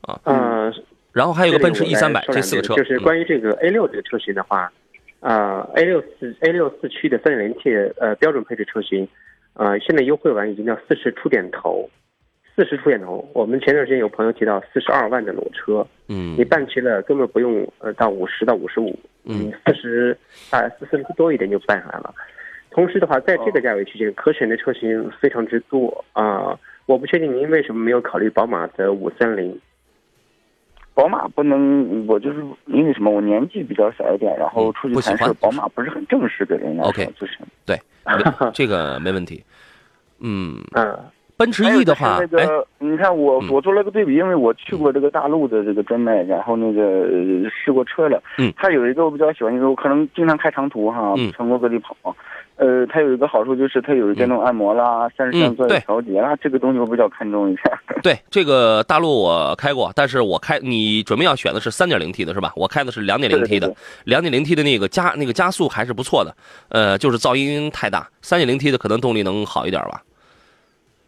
[0.02, 0.20] 啊。
[0.26, 0.74] 嗯。
[1.12, 2.76] 然后还有个奔驰 E 三百，这四个车。
[2.76, 4.72] 就是关于这个 A 六这个车型的话，
[5.20, 9.08] 啊，A 六四 A 六四驱的三点零 T 呃标准配置车型，
[9.56, 11.90] 呃，现在优惠完已经到四十出点头。
[12.56, 18.94] 四十出点头，我们前段时间有朋友提到四十二万的裸车，嗯，你办齐了根本不用呃到五十到五十五，
[19.30, 20.18] 嗯，四十
[20.50, 22.14] 啊四十多一点就办下来了。
[22.72, 29.60] 同时的话，在这个价位区间可选的车型非常之多啊，我不确定您为什么没有考虑宝马的五三零。
[30.94, 33.10] 宝马不能，我就是因为什么？
[33.10, 37.80] 我年纪比较小一点，然后出去谈事，宝马不是很正式给人家 OK，就是对，
[38.54, 39.44] 这个没问题。
[40.20, 40.98] 嗯嗯。
[41.40, 47.08] 奔驰 E 的话，那个你看我我做了个对比，因为我去过这个大陆的这个专卖，然后那个
[47.50, 48.22] 试过车了。
[48.38, 51.96] 嗯，它有一个我比较喜欢，因为我可能经常开长途哈，全国各地跑。
[52.58, 57.62] 呃，它有一个好处就是它有电动按摩啦，三十座椅调节啦，这个东西我比较看重一下。
[58.04, 62.52] 对，这个大陆我开过，但是我开你准备要选的是三点零 T 的是吧？
[62.58, 63.74] 我开的是两点零 T 的，
[64.04, 66.36] 两点零 T 的那个加那个加速还是不错的，
[66.68, 68.06] 呃，就是噪音太大。
[68.22, 70.02] 三点零 T 的可能动力能好一点吧。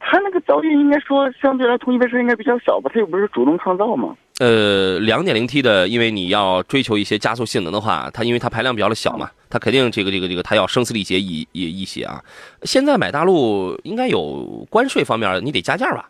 [0.03, 2.89] 它那个噪音应该说相对来同级别车应该比较小吧？
[2.93, 4.15] 他又不是主动创造嘛。
[4.39, 12.19] 呃，两点零 T 的，因为你要追求一些加速性能的话，它因为它排量比较的小嘛，它肯定这个这个这个它要声嘶力竭一一一些啊。
[12.63, 16.09] 现在买大陆应该有关税方面你得加价吧？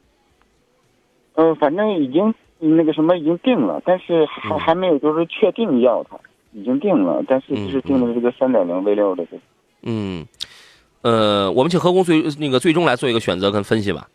[1.35, 6.17] 呃，反正已经那个什么已经定了，但是还还没有就是确定要它，
[6.53, 9.37] 已经定了，但是就是定的这个三点零 V 六的这。
[9.83, 10.25] 嗯。
[11.01, 14.07] 呃，我们请何工最那个最终来做一个选择跟分析吧。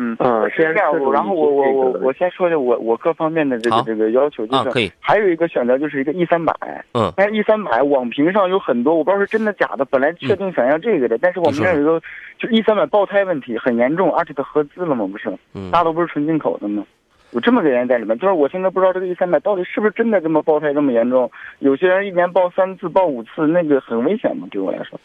[0.00, 0.92] 嗯啊，是这样。
[1.12, 4.88] 然后我我我我先说一下我我各方面的这个这个要求，就是可以。
[5.00, 6.54] 还有一个选择就是一个 E 三百。
[6.92, 7.12] 嗯。
[7.16, 9.84] 但是 E 三百网评上有很多，我不知道是真的假的。
[9.84, 12.00] 本来确定想要这个的，但是我们这有一个，
[12.38, 15.36] 就 E 三百爆胎问题很严重，而且它合资了嘛，不是？
[15.54, 15.68] 嗯。
[15.72, 16.84] 大都不是纯进口的吗？
[17.32, 21.28] 有这么个原因在里面，就是我现在不知道这个 E 三百到底是不是真的这么爆胎这么严重。
[21.58, 24.98] 有些人一年爆三次、爆五次，那个很危险嘛，对我来说。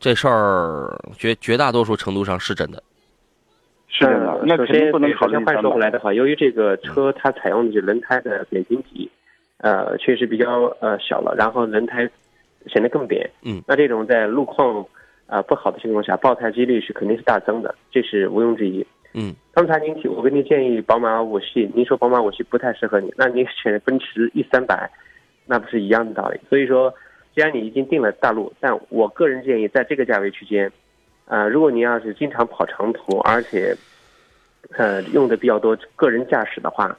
[0.00, 2.82] 这事儿绝绝大多数程度上是真的，
[3.86, 4.40] 是的。
[4.46, 9.10] 那首先，首先话说回来的话，由于这个车它采用的是轮胎的扁平体，
[9.58, 12.08] 呃，确实比较呃小了，然后轮胎
[12.66, 13.28] 显得更扁。
[13.42, 13.62] 嗯。
[13.68, 14.82] 那这种在路况
[15.26, 18.86] 啊不好的情况下，爆胎几率是肯定是大增的，这是毋庸置疑。
[19.12, 19.34] 嗯。
[19.52, 24.90] 刚才您提，我给您建议宝马五系，您说宝马五系不太适合你，那您选奔驰 E 三百，
[25.44, 26.40] 那不是一样的道理？
[26.48, 26.90] 所以说。
[27.32, 30.70] 既然你已经定了大陆，但我个人建议在这个价位区间，
[31.26, 33.72] 呃，如果你要是经常跑长途，而且，
[34.76, 36.98] 呃，用的比较多个人驾驶的话，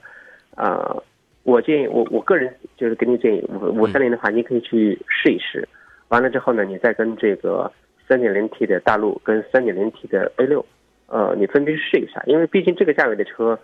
[0.55, 1.03] 呃，
[1.43, 5.67] 我建议我我个人就是给你建议五五三零的话，你可以去试一试，
[6.07, 7.69] 完了之后呢，你再跟这个
[8.07, 10.65] 三点零 T 的大陆跟三点零 T 的 A 六，
[11.07, 13.59] 呃，你分别试一下，因为毕竟这个价位的车，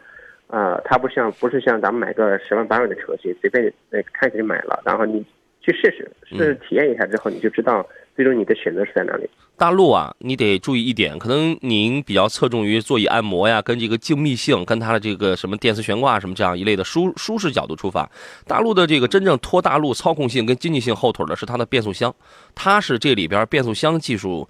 [0.48, 5.26] 呃，它不像不是像咱们买个十万八万的车去随便呃开始就买了，然后你。
[5.68, 9.30] 去试试，试体验一下之后，你就知道最终你的选择是在哪里。
[9.58, 18.10] 大陆啊，你得注意一点，可能您比较侧重于座椅按摩呀，跟这个静谧性，跟它的这个什么电磁悬挂什么这样一类的舒舒适角度出发。
[18.46, 22.16] 大陆的这个真正拖大陆操控性跟经济性后腿的是它的变速箱，
[22.56, 24.48] 它是这里边变速箱技术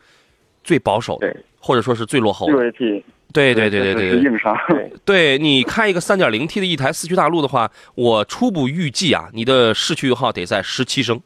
[0.63, 2.73] 最保守的，或者说是最落后的。
[3.33, 4.57] 对对对对对对，硬伤。
[5.05, 11.21] 对你开一个三点零 T 的一台四驱大陆的话，我初步预计啊，你的市区油耗得在十七升。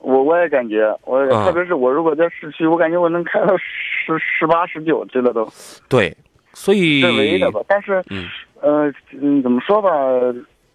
[0.00, 5.50] 我我也感觉，我特别是我如果在市区，我感觉我能开到十十八十九去了都。
[5.88, 6.16] 对，
[6.52, 7.60] 所以这唯一的吧。
[7.66, 8.28] 但是，嗯，
[8.60, 9.90] 呃，嗯，怎么说吧，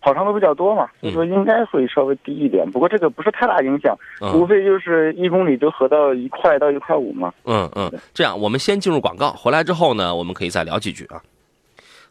[0.04, 2.70] 跑长途比较多嘛，所以说应该会稍微低一点。
[2.70, 3.98] 不过这个不是太大影响，
[4.34, 7.34] 无非就是一公里就合到一块到一块五嘛。
[7.46, 11.22] 嗯嗯，这样我们先进入广告，回来之后呢，我们可以再聊几句啊。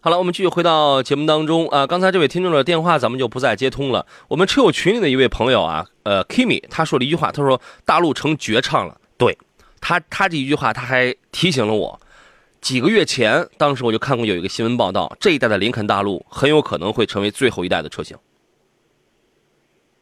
[0.00, 1.86] 好了，我们继续回到节目当中啊。
[1.86, 4.04] 刚才这位听众的电话咱们就不再接通了。
[4.26, 8.96] 我们车友群里的一位朋友啊，呃，Kimi，他说了一句话，他说大陆成绝唱了。
[9.16, 9.38] 对
[9.80, 12.00] 他，他这一句话他还提醒了我，
[12.62, 18.16] 几个月前，当时我就看过有一个新闻报道，这一代的林肯大陆很有可能会成为最后一代的车型。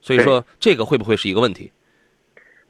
[0.00, 1.72] 所以说，这个会不会是一个问题？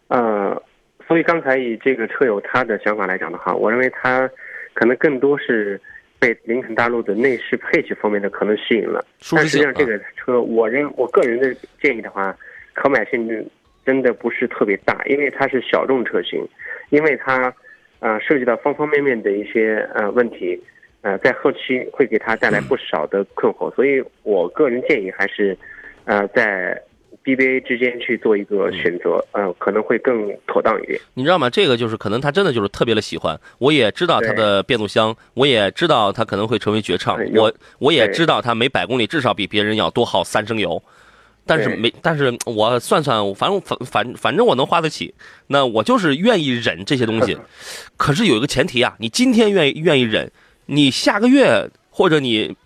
[0.08, 0.60] 呃，
[1.06, 4.30] 所以刚才以这个车友他的想法来讲的话，我认为他
[4.72, 5.78] 可能更多是。
[6.20, 12.36] 被林肯大陆的内饰配置方面的可能吸引了，但实际上这个车，我认我个人的建议的话，
[12.74, 13.26] 可买性
[13.86, 16.46] 真的不是特别大，因为它是小众车型，
[16.90, 17.50] 因为它，
[18.00, 20.60] 呃，涉及到方方面面的一些呃问题，
[21.02, 25.56] 呃，在后期会给他带来不少的困惑，所以我个人建议还是，
[26.04, 26.82] 呃，在。
[27.22, 30.98] BBA 之间去做一个选择，呃，可能会更妥当一点。
[31.12, 31.50] 你知道吗？
[31.50, 33.38] 这个就是可能他真的就是特别的喜欢。
[33.58, 37.18] 我也知道他的变速箱，我也知道他可能会成为绝唱。
[37.34, 40.82] 我我也知道他每百公里至少比别人要多耗三升油，
[41.50, 45.12] 但是没，但是我算算，反正反反反正我能花得起，
[45.48, 47.36] 那我就是愿意忍这些东西。
[47.98, 50.30] 可是有一个前提啊，你今天愿意愿意忍，
[50.66, 52.56] 你下个月或者你。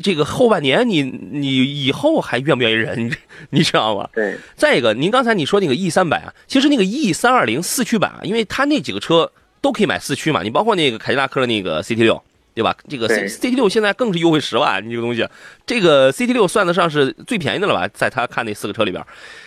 [0.00, 3.10] 这个后半年，你你以后还愿不愿意忍？
[3.50, 4.08] 你知道吗？
[4.14, 4.38] 对。
[4.54, 9.30] 再一个，您刚才你说那个 E 三百啊，其实那个 E 三二零四驱版啊，因为它那几个车
[9.60, 12.22] 都可以买四驱嘛，你包括那个凯迪拉克的那个 CT 六，
[12.56, 12.74] 对吧？
[12.88, 15.28] 这个 C CT 六现在更是优惠十万，你这个东西，
[15.66, 17.86] 这个 CT 六算得上是最便宜的了吧？
[17.92, 19.04] 在他看那四个车里边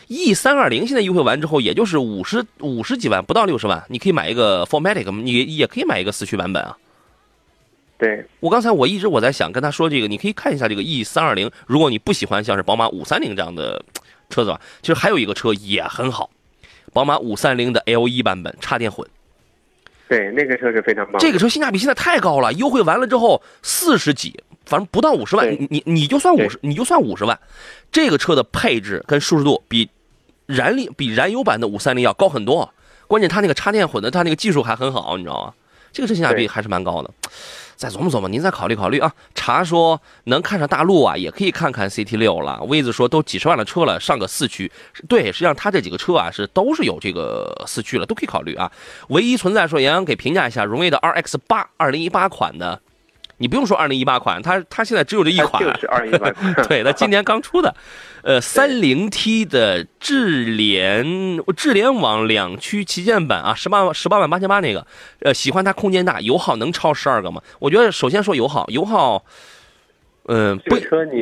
[0.09, 6.77] ，E 三二零现在优惠完之后，也就是五十五十几万，不到六十万，你可以买一个 f o r m a t i c 你也可以买一个四驱版本啊。
[7.97, 11.49] 对我刚才我一直我在想跟他说这个，你可以看一下这个 E 三二零。
[11.65, 13.83] 如果你不喜欢像是宝马五三零这样的
[14.29, 16.29] 车子吧，其实还有一个车也很好，
[16.93, 19.09] 宝马五三零的 L 一版本插电混。
[20.09, 21.19] 对，那个车是非常棒。
[21.19, 27.39] 这个车性价比现在太高了，优惠完了之后四十几，反正不到五十万，你你就算五十，你就算五十万，
[27.91, 29.87] 这个车的配置跟舒适度比
[30.47, 32.73] 燃力比燃油版的五三零要高很多。
[33.07, 35.53] 关键它那个插电混的，它那个技术还很好，你知道吗？
[35.91, 37.11] 这个车性价比还是蛮高的。
[37.79, 39.09] 再琢磨琢磨，您再考虑考虑啊。
[39.33, 42.61] 查说能看上大陆啊，也可以看看 CT 六了。
[42.63, 44.69] 威子说都几十万的车了，上个四驱，
[45.07, 48.69] 对，实际上他这几个车啊是都是有这个四驱了，都可以考虑啊。
[49.07, 52.81] 唯一存在说杨洋给评价一下荣威的 RX 八，二零一八款的。
[53.39, 57.73] 你不用说二零一八款，它它现在只有这一款，就是二零一八款，对，它今年刚出的，
[58.21, 61.05] 呃，三零 T 的智联
[61.57, 64.85] 智联网两驱旗舰版啊，十八万十八万八千八那个，
[65.21, 67.41] 呃，喜欢它空间大，油耗能超十二个吗？
[67.59, 69.23] 我觉得首先说油耗，油耗，
[70.27, 70.75] 嗯，不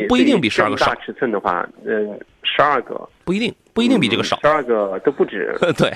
[0.10, 0.88] 不一定比十二个少。
[0.88, 3.54] 大尺寸的话，嗯，十二个不一定。
[3.78, 5.56] 不一定比这个少，十二个都不止。
[5.78, 5.96] 对，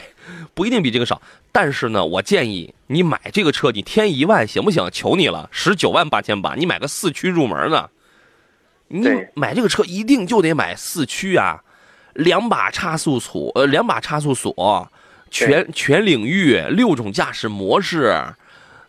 [0.54, 1.20] 不一定比这个少。
[1.52, 4.88] 但是呢，我建议你买这个车，你添一万行不行？
[4.92, 7.90] 求你了，十九万八千八，你买个四驱入门呢？
[8.90, 11.64] 你买这个车一定就得买四驱啊，
[12.14, 14.88] 两把差速锁，呃，两把差速锁，
[15.32, 18.16] 全全领域六种驾驶模式，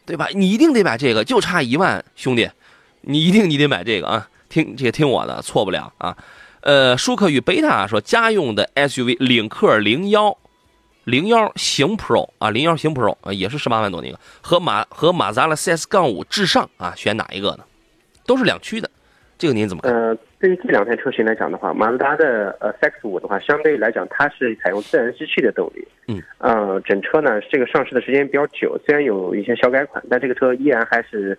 [0.04, 0.28] 对吧？
[0.34, 2.50] 你一定得买这个，就差一万，兄弟，
[3.00, 4.28] 你一定你得买这个啊！
[4.50, 6.14] 听这个听我的，错不了啊。
[6.62, 10.36] 呃，舒克与贝塔说，家用的 SUV 领克零幺，
[11.04, 17.64] 零幺型 Pro 啊，零幺型 Pro 啊，也是十八万多那个，和马和马自达的 CS 杠五至上啊，选哪一个呢？
[18.26, 18.88] 都是两驱的，
[19.36, 19.92] 这个您怎么看？
[19.92, 31.36] 呃，对于这两台车型来讲的话，马自达的呃 CX 五的话，相对来讲它是采用自然吸气的动力，嗯，呃，整车呢这个上市的时间比较久，虽然有一些小改款，但这个车依然还是。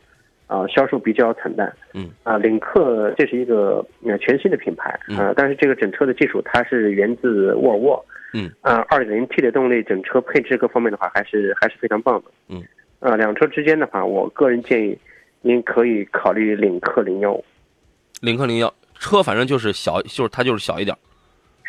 [0.47, 1.73] 啊，销售比较惨淡。
[1.93, 8.05] 嗯，啊，领克这是一个呃全新的品牌啊，但是这个整车的技术它是源自沃尔沃。
[8.33, 12.31] 嗯，啊，二点零 T 的动力，整车配置各方面的话还是还是非常棒的。
[12.49, 12.63] 嗯，
[12.99, 14.97] 啊，两车之间的话，我个人建议
[15.41, 17.39] 您可以考虑领克零幺。
[18.21, 20.97] 领克零幺车反正就是小，就是它就是小一点，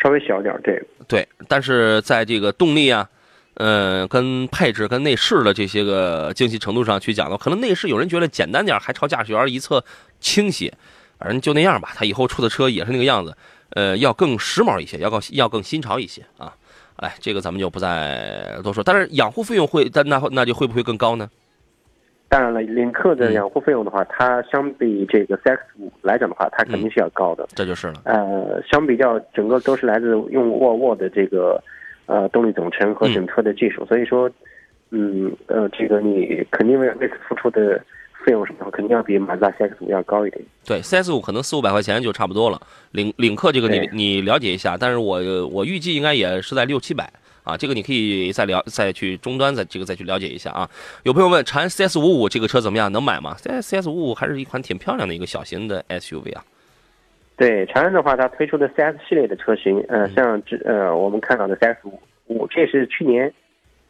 [0.03, 3.09] 稍微小一点，对对，但是在这个动力啊。
[3.57, 9.85] 嗯，跟配置、跟内饰的这些个精细程度上去讲的，可能内饰有人觉得简单点，还朝驾驶员一侧
[10.19, 10.75] 倾斜，
[11.21, 11.91] 反正就那样吧。
[11.95, 13.37] 他以后出的车也是那个样子，
[13.71, 16.53] 呃，要更时髦一些，要更要更新潮一些啊。
[16.97, 18.83] 哎，这个咱们就不再多说。
[18.83, 21.31] 但是养护费用会，但那那就会不会更高呢？
[22.29, 27.47] 当然了，领克的养护费用的话，它相比这个 CX 五来讲的话，它肯定是要高的。
[27.55, 28.01] 这就是了。
[28.03, 31.63] 呃，相比较整个都是来自用沃尔沃的这个。
[32.07, 34.31] 呃，动力总成和整车的技术，所以说，
[34.91, 37.83] 嗯，呃，这个你肯定为为此付出的
[38.25, 40.43] 费用什么肯定要比马自达 CX 五要高一点。
[40.65, 42.61] 对，CX 五可能四五百块钱就差不多了。
[42.93, 47.57] 领领克这个你你了解一下，但是我我预计应该也是在六七百啊。
[47.57, 50.69] 这个你可以再了再去终端再这个再去了解一下啊。
[51.03, 56.45] 有朋友问长安 CS 五五这个车怎么样，能买吗？CS 五五还是一款挺漂亮的一个小型的 SUV 啊。
[57.37, 63.33] 对，长安的话，它推出的 CS 系列的车型，呃，像这呃我们看到的 CS 五五，这是去年。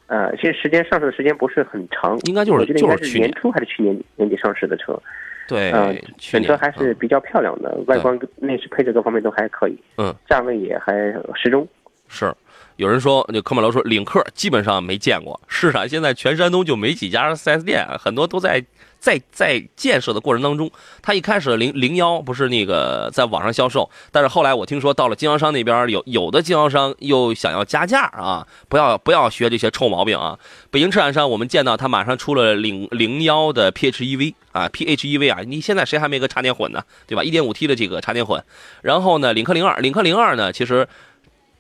[0.07, 5.01] 呃，其实时间上市的时间不是很长，应该就是就是年初还是去年年底上市的车。
[5.49, 9.78] 对，呃，选车还是比较漂亮的，外观、内饰配置各方面都还可以。
[9.97, 10.92] 嗯，价位也还
[11.34, 11.66] 适中。
[12.07, 12.30] 是，
[12.77, 15.41] 有人说，那科马罗说领克基本上没见过。
[15.49, 18.64] 是啊，现在全山东就没几家 4S 店，很多都在。
[19.05, 20.70] 在在建设的过程当中，
[21.03, 30.39] 他一开始零零幺不是那个在网上销售，但是后来我听说到了经销商那边，有有的经销商又想要加价啊，不要不要学这些臭毛病啊！
[30.70, 36.83] 北京车展上我们见到他马上出了零零幺的 PHEV 啊，PHEV 啊，你现在谁还没个插电混呢？
[37.07, 37.22] 对吧？
[37.22, 38.43] 一点五 T 的这个插电混，
[38.81, 40.89] 然后呢，领克零二，领克零二呢，其实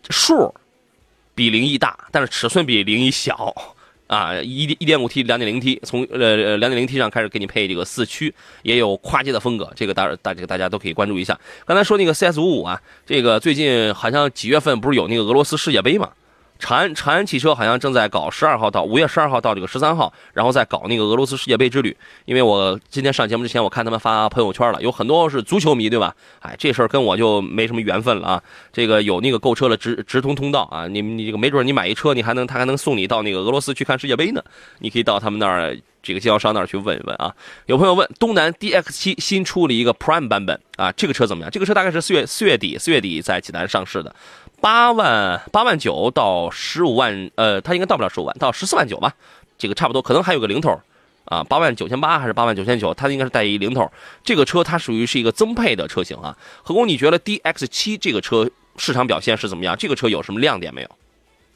[0.08, 0.54] 数
[1.34, 3.54] 比零一大，但是尺寸比零一小。
[4.06, 8.32] 啊，一一点五 T、两点零 T，从呃两点零 T 上开始给你配这个四驱，
[8.62, 11.36] 也有跨界的风格，这个大大家大家都可以关注一下。
[11.64, 16.10] 刚才说那个 CS 五五啊，这个最近好像几月份不是有那个俄罗斯世界杯嘛？
[16.58, 21.94] 长安长安汽车好像正在搞十二号到五月十二号到这个十三号，然后再搞那个俄罗斯世界杯之旅。
[22.24, 26.14] 因为我今天上节目之前，我看他们发朋友圈了，有很多是足球迷，对吧？
[26.40, 28.42] 哎，这事儿跟我就没什么缘分了啊。
[28.72, 34.42] 这个有那个购车的直直通通道啊，你你这个没准你买一车，你还能他还能送你到那个俄罗斯去看世界杯呢。
[34.78, 37.34] 你可以到他们那儿这个经销商那儿去问一问啊。
[37.66, 41.50] 有朋友问，东南 DX7 新出了一个 Prime 版本啊，这个车怎么样？
[41.50, 44.14] 这个车大概是四月四月底四月底在济南上市的。
[44.64, 49.12] 八万八万九到十五万，呃，它应该到不了十五万，到十四万九吧，
[49.58, 50.80] 这个差不多，可能还有个零头，
[51.26, 53.92] 啊，八万九千八还是八万九千九，它应该是带一零头。
[54.22, 56.34] 这个车它属于是一个增配的车型啊。
[56.62, 59.76] 何工，你觉得 DX 七这个车市场表现是怎么样？
[59.78, 60.88] 这个车有什么亮点没有？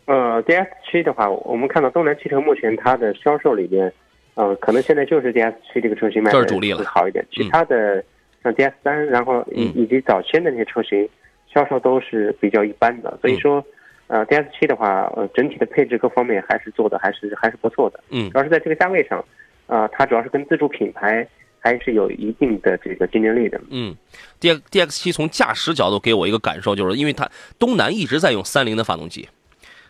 [0.04, 3.90] 呃，DX 七的话，我们看到东南汽车目前它的销售里边，
[4.34, 6.38] 呃，可能现在就是 DX 七这个车型卖的
[6.76, 8.04] 会好一点，其他的
[8.42, 11.08] 像 D S 三，然后以以及早先的那些车型。
[11.52, 13.64] 销售都是比较一般的，所以说，
[14.06, 18.00] 呃，D S 七的话，呃，整体的配置各方面还是做的还是还是不错的。
[18.10, 19.24] 嗯，主要是在这个价位上，
[19.66, 21.26] 啊，它主要是跟自主品牌
[21.58, 23.60] 还是有一定的这个竞争力的。
[23.70, 23.94] 嗯
[24.38, 27.28] ，D D X 七从驾驶角度给我一个感受，就是因为它
[27.58, 29.28] 东南一直在用三菱的发动机。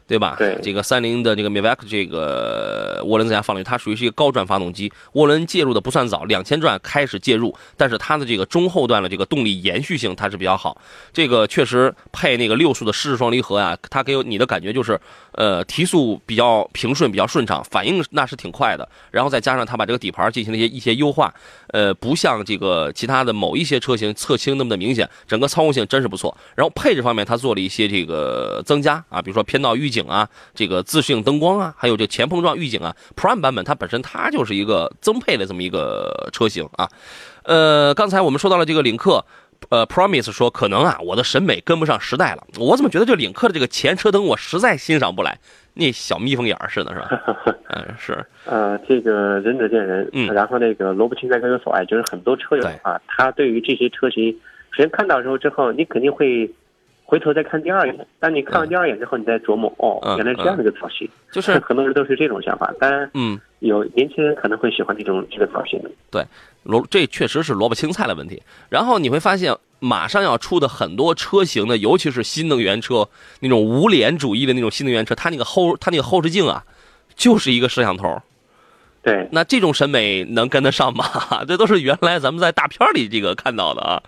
[0.08, 0.34] 对吧？
[0.38, 10.80] 对，这个三菱的这个 Mavic 这个涡轮增压发动机，它属于是一个高转发动机，涡轮介入的不算早，两千转开始介入，但是它的这个中后段的这个动力延续性它是比较好。
[11.12, 14.98] 这个确实配那个六速的湿式双离合啊，它给你的感觉就是，
[15.38, 18.88] 呃，提速比较平顺，比较顺畅，反应那是挺快的。
[19.12, 21.32] 然后再加上它把这个底盘进行了一些一些优化，
[21.68, 26.36] 呃，不像这个其他的某一些车型侧倾那么的明显，整个操控性真是不错。
[26.56, 30.04] 然后配置方面，它做了一些这个增加啊，比如说偏道预警。
[30.08, 36.88] 啊，这个自适应灯光啊，还有这前碰撞预警啊，Prime 版本它本身它就是一个增配的这么一个车型啊。
[37.42, 39.22] 呃，刚才我们说到了这个领克，
[39.68, 42.44] 呃，Promise 说可能啊，我的审美跟不上时代了。
[42.58, 45.38] 我怎么觉得这领克的这个前车灯我实在欣赏不来，
[45.74, 47.08] 那小蜜蜂眼儿似的，是吧？
[47.70, 48.24] 嗯，是。
[48.46, 50.08] 呃，这个仁者见仁。
[50.12, 50.32] 嗯。
[50.32, 54.32] 然后那个萝卜青菜各有所爱，就是很多车友啊，他对于这些车型，
[54.70, 56.50] 首先看到之后之后，你肯定会。
[57.10, 62.70] 回头再看第二眼，当你看完第二眼之后，你再琢磨，哦，原来这样的一个造型，就是 很多人都是这种想法。
[62.78, 65.80] 当然，嗯，有年轻人可能会喜欢这种这个造型。
[66.10, 66.22] 对，
[66.64, 68.42] 萝这确实是萝卜青菜的问题。
[68.68, 73.08] 然后你会发现，马上要出的很多车型呢，尤其是新能源车
[73.40, 76.62] 那种无脸主义的那种新能源车，它那个后它那个后视镜啊，
[77.16, 78.20] 就是一个摄像头。
[79.08, 81.04] 对，那这种审美能跟得上吗？
[81.48, 84.02] 这都是原来咱们在大片里这个看到的啊。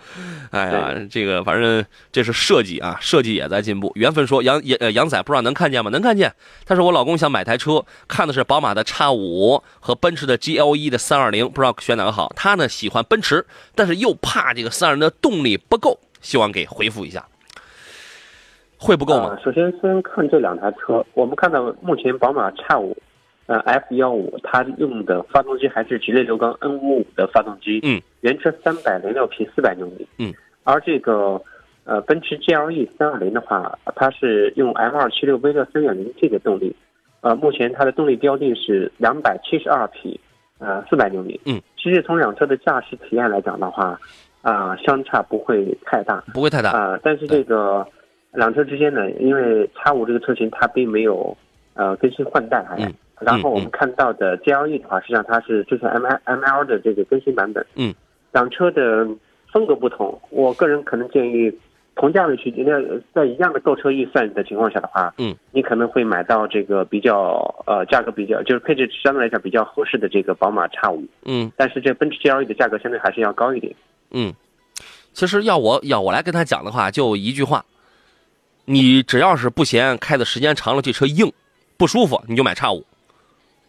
[0.51, 1.83] 哎呀，这个反正
[2.13, 3.91] 这是设计啊，设计也在进步。
[3.95, 5.91] 缘分说杨杨杨仔不知道能看见吗？
[5.91, 6.31] 能看见。
[6.67, 12.31] 他说我老公想买台车，看的是宝马的叉五和奔驰的 GLE 的三二零，不知道选哪个好。
[12.37, 17.25] 他呢喜欢奔驰，但是又怕这个三二零的动力不够，希望给回复一下，
[18.77, 19.39] 会不够吗？
[19.43, 22.95] 首先先看这两台车，我们看到目前宝马叉五。
[23.51, 30.33] 呃，F 幺五它用的发动机还是吉列六缸 N 五五的发动机，嗯，原车三百零六匹，四百牛米，嗯，
[30.63, 31.43] 而这个
[31.83, 36.77] 呃奔驰 GLE 三二零的话，它是用 M 二七六 V 六三点零 T 的动力，
[37.23, 40.21] 呃，目前它的动力标定是两百七十二匹，
[40.61, 43.99] 呃，四百牛米，嗯，其实从两车的驾驶体验来讲的话，
[44.43, 46.71] 啊，相差不会太大，不会太大。
[46.71, 47.85] 啊，但是这个
[48.33, 51.37] 两车之间呢，因为叉五这个车型它并没有
[51.75, 52.89] 呃更新换代，还。
[53.21, 57.65] 然后我们看到的 GLE 的话，实际上它是之前 M M L 的这个更新版本。
[57.75, 57.95] 嗯，
[58.33, 59.07] 两车的
[59.53, 61.53] 风格不同，我个人可能建议
[61.97, 62.65] 同价位区间，
[63.13, 71.05] 在一样的购车预算的情况下的话，嗯，你可能会买到这个比较呃价格比较就是配置相对来讲比较合适的这个宝马叉五。
[71.25, 73.75] 嗯，但是这奔驰 GLE 的价格相对还是要高一点。
[74.13, 74.33] 嗯，
[75.13, 77.65] 其实要我要我来跟他讲的话，就一句话。
[78.67, 81.33] 你只要是不嫌开的时间长了这车硬，
[81.77, 82.85] 不舒服，你就买叉五，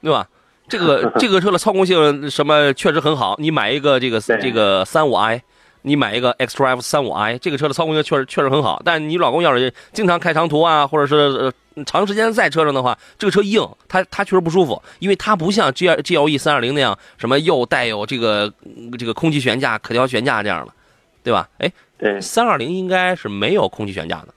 [0.01, 0.27] 对吧？
[0.67, 3.35] 这个 这个车的操控性什么确实很好。
[3.39, 5.41] 你买一个这个这个三五 i，
[5.81, 8.81] 你买一个 xDrive 三五 i，这个车的操控性确实确实很好。
[8.85, 11.51] 但你老公要是经常开长途啊，或者是
[11.85, 18.53] 长时间在车上的话，这个车硬，它它确实不舒服，因为它不像 G G L E 三二零那样什么又带有这个
[18.97, 20.73] 这个空气悬架、可调悬架这样的，
[21.23, 21.49] 对吧？
[21.57, 24.27] 哎，对，三二零应该是没有空气悬架的。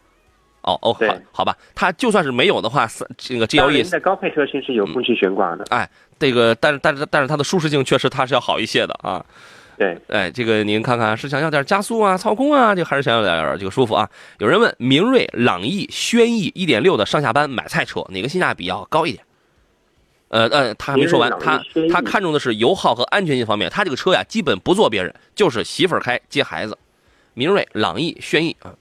[0.65, 5.65] 哦哦，好，好吧，它就算是没有的话，这个 G L E 在高配车型是有空气悬挂的。
[5.71, 5.89] 哎，
[6.19, 9.25] 这个，但是但是但是它的舒适性确实它是要好一些的啊。
[9.77, 14.09] 对，哎，这个您看看是想要点加速啊、操控啊，这还是想要点这个舒服啊？
[14.39, 19.25] 有人问明锐、朗逸、轩逸1.6的上下班买菜车哪个性价比要高一点？
[20.29, 21.63] 呃呃，他还没说完，他
[21.93, 23.69] 他看重的是油耗和安全性方面。
[23.69, 26.79] 他这个车呀，基本不坐别人，就是媳妇儿开接孩子。
[27.35, 28.73] 明锐、朗逸、轩逸啊。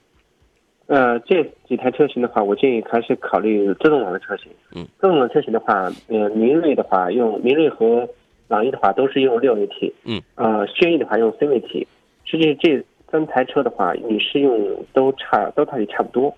[0.86, 4.52] 呃，这几台车型的话，我建议还是考虑自动挡的车型。
[4.74, 8.06] 嗯，自动挡车型的话，呃，明锐的话用明锐和
[8.48, 9.92] 朗逸的话都是用六 AT。
[10.04, 11.86] 嗯，呃，轩逸的话用 CVT。
[12.26, 16.34] 实际这三台车的话，你试用都差都差也差不多。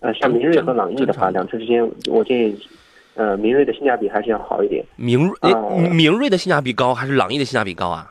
[0.00, 2.58] 呃，像明锐和朗逸的话，两车之间，我建议，
[3.14, 4.82] 呃，明锐的性价比还是要好一点。
[4.96, 8.10] 明锐，明锐的性价比高还是朗逸的性价比高啊？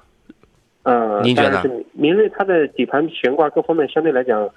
[0.83, 1.67] 呃，您觉得？
[1.93, 4.47] 明锐它的底盘悬挂各方面相对来讲。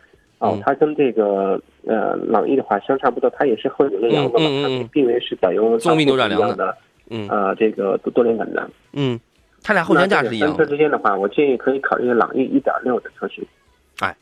[0.45, 6.77] 哦，它跟这个呃朗逸的话相差不多，它也是后扭力梁的嘛，它并为是采用纵臂扭转梁的，
[7.11, 9.19] 嗯，呃，这个多连杆的，嗯，
[9.63, 10.49] 它俩后悬架是一样。
[10.51, 13.45] 三车之间的话，我建议可以考虑朗逸一点六的车型。
[14.01, 14.15] 哎，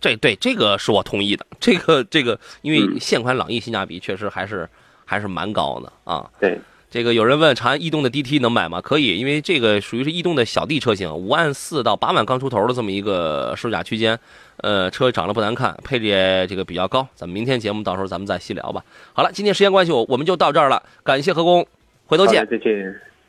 [0.00, 4.68] 这对这个是我同意的， 这个这个，因为现款朗逸性价比确实还是
[5.04, 6.30] 还是蛮高的啊。
[6.40, 6.58] 对。
[6.90, 8.80] 这个有人问长安逸动的 DT 能买吗？
[8.80, 14.18] 可以，因为这个属于是逸动的小弟车型，五万四到八万刚出头的这么一个售价区间，
[14.58, 17.06] 呃，车长得不难看，配置也这个比较高。
[17.14, 18.82] 咱们明天节目到时候咱们再细聊吧。
[19.12, 21.66] 好了，今天时间关系，我我们就到这儿了，感谢何工，
[22.06, 22.46] 回头见。
[22.50, 23.00] 再见。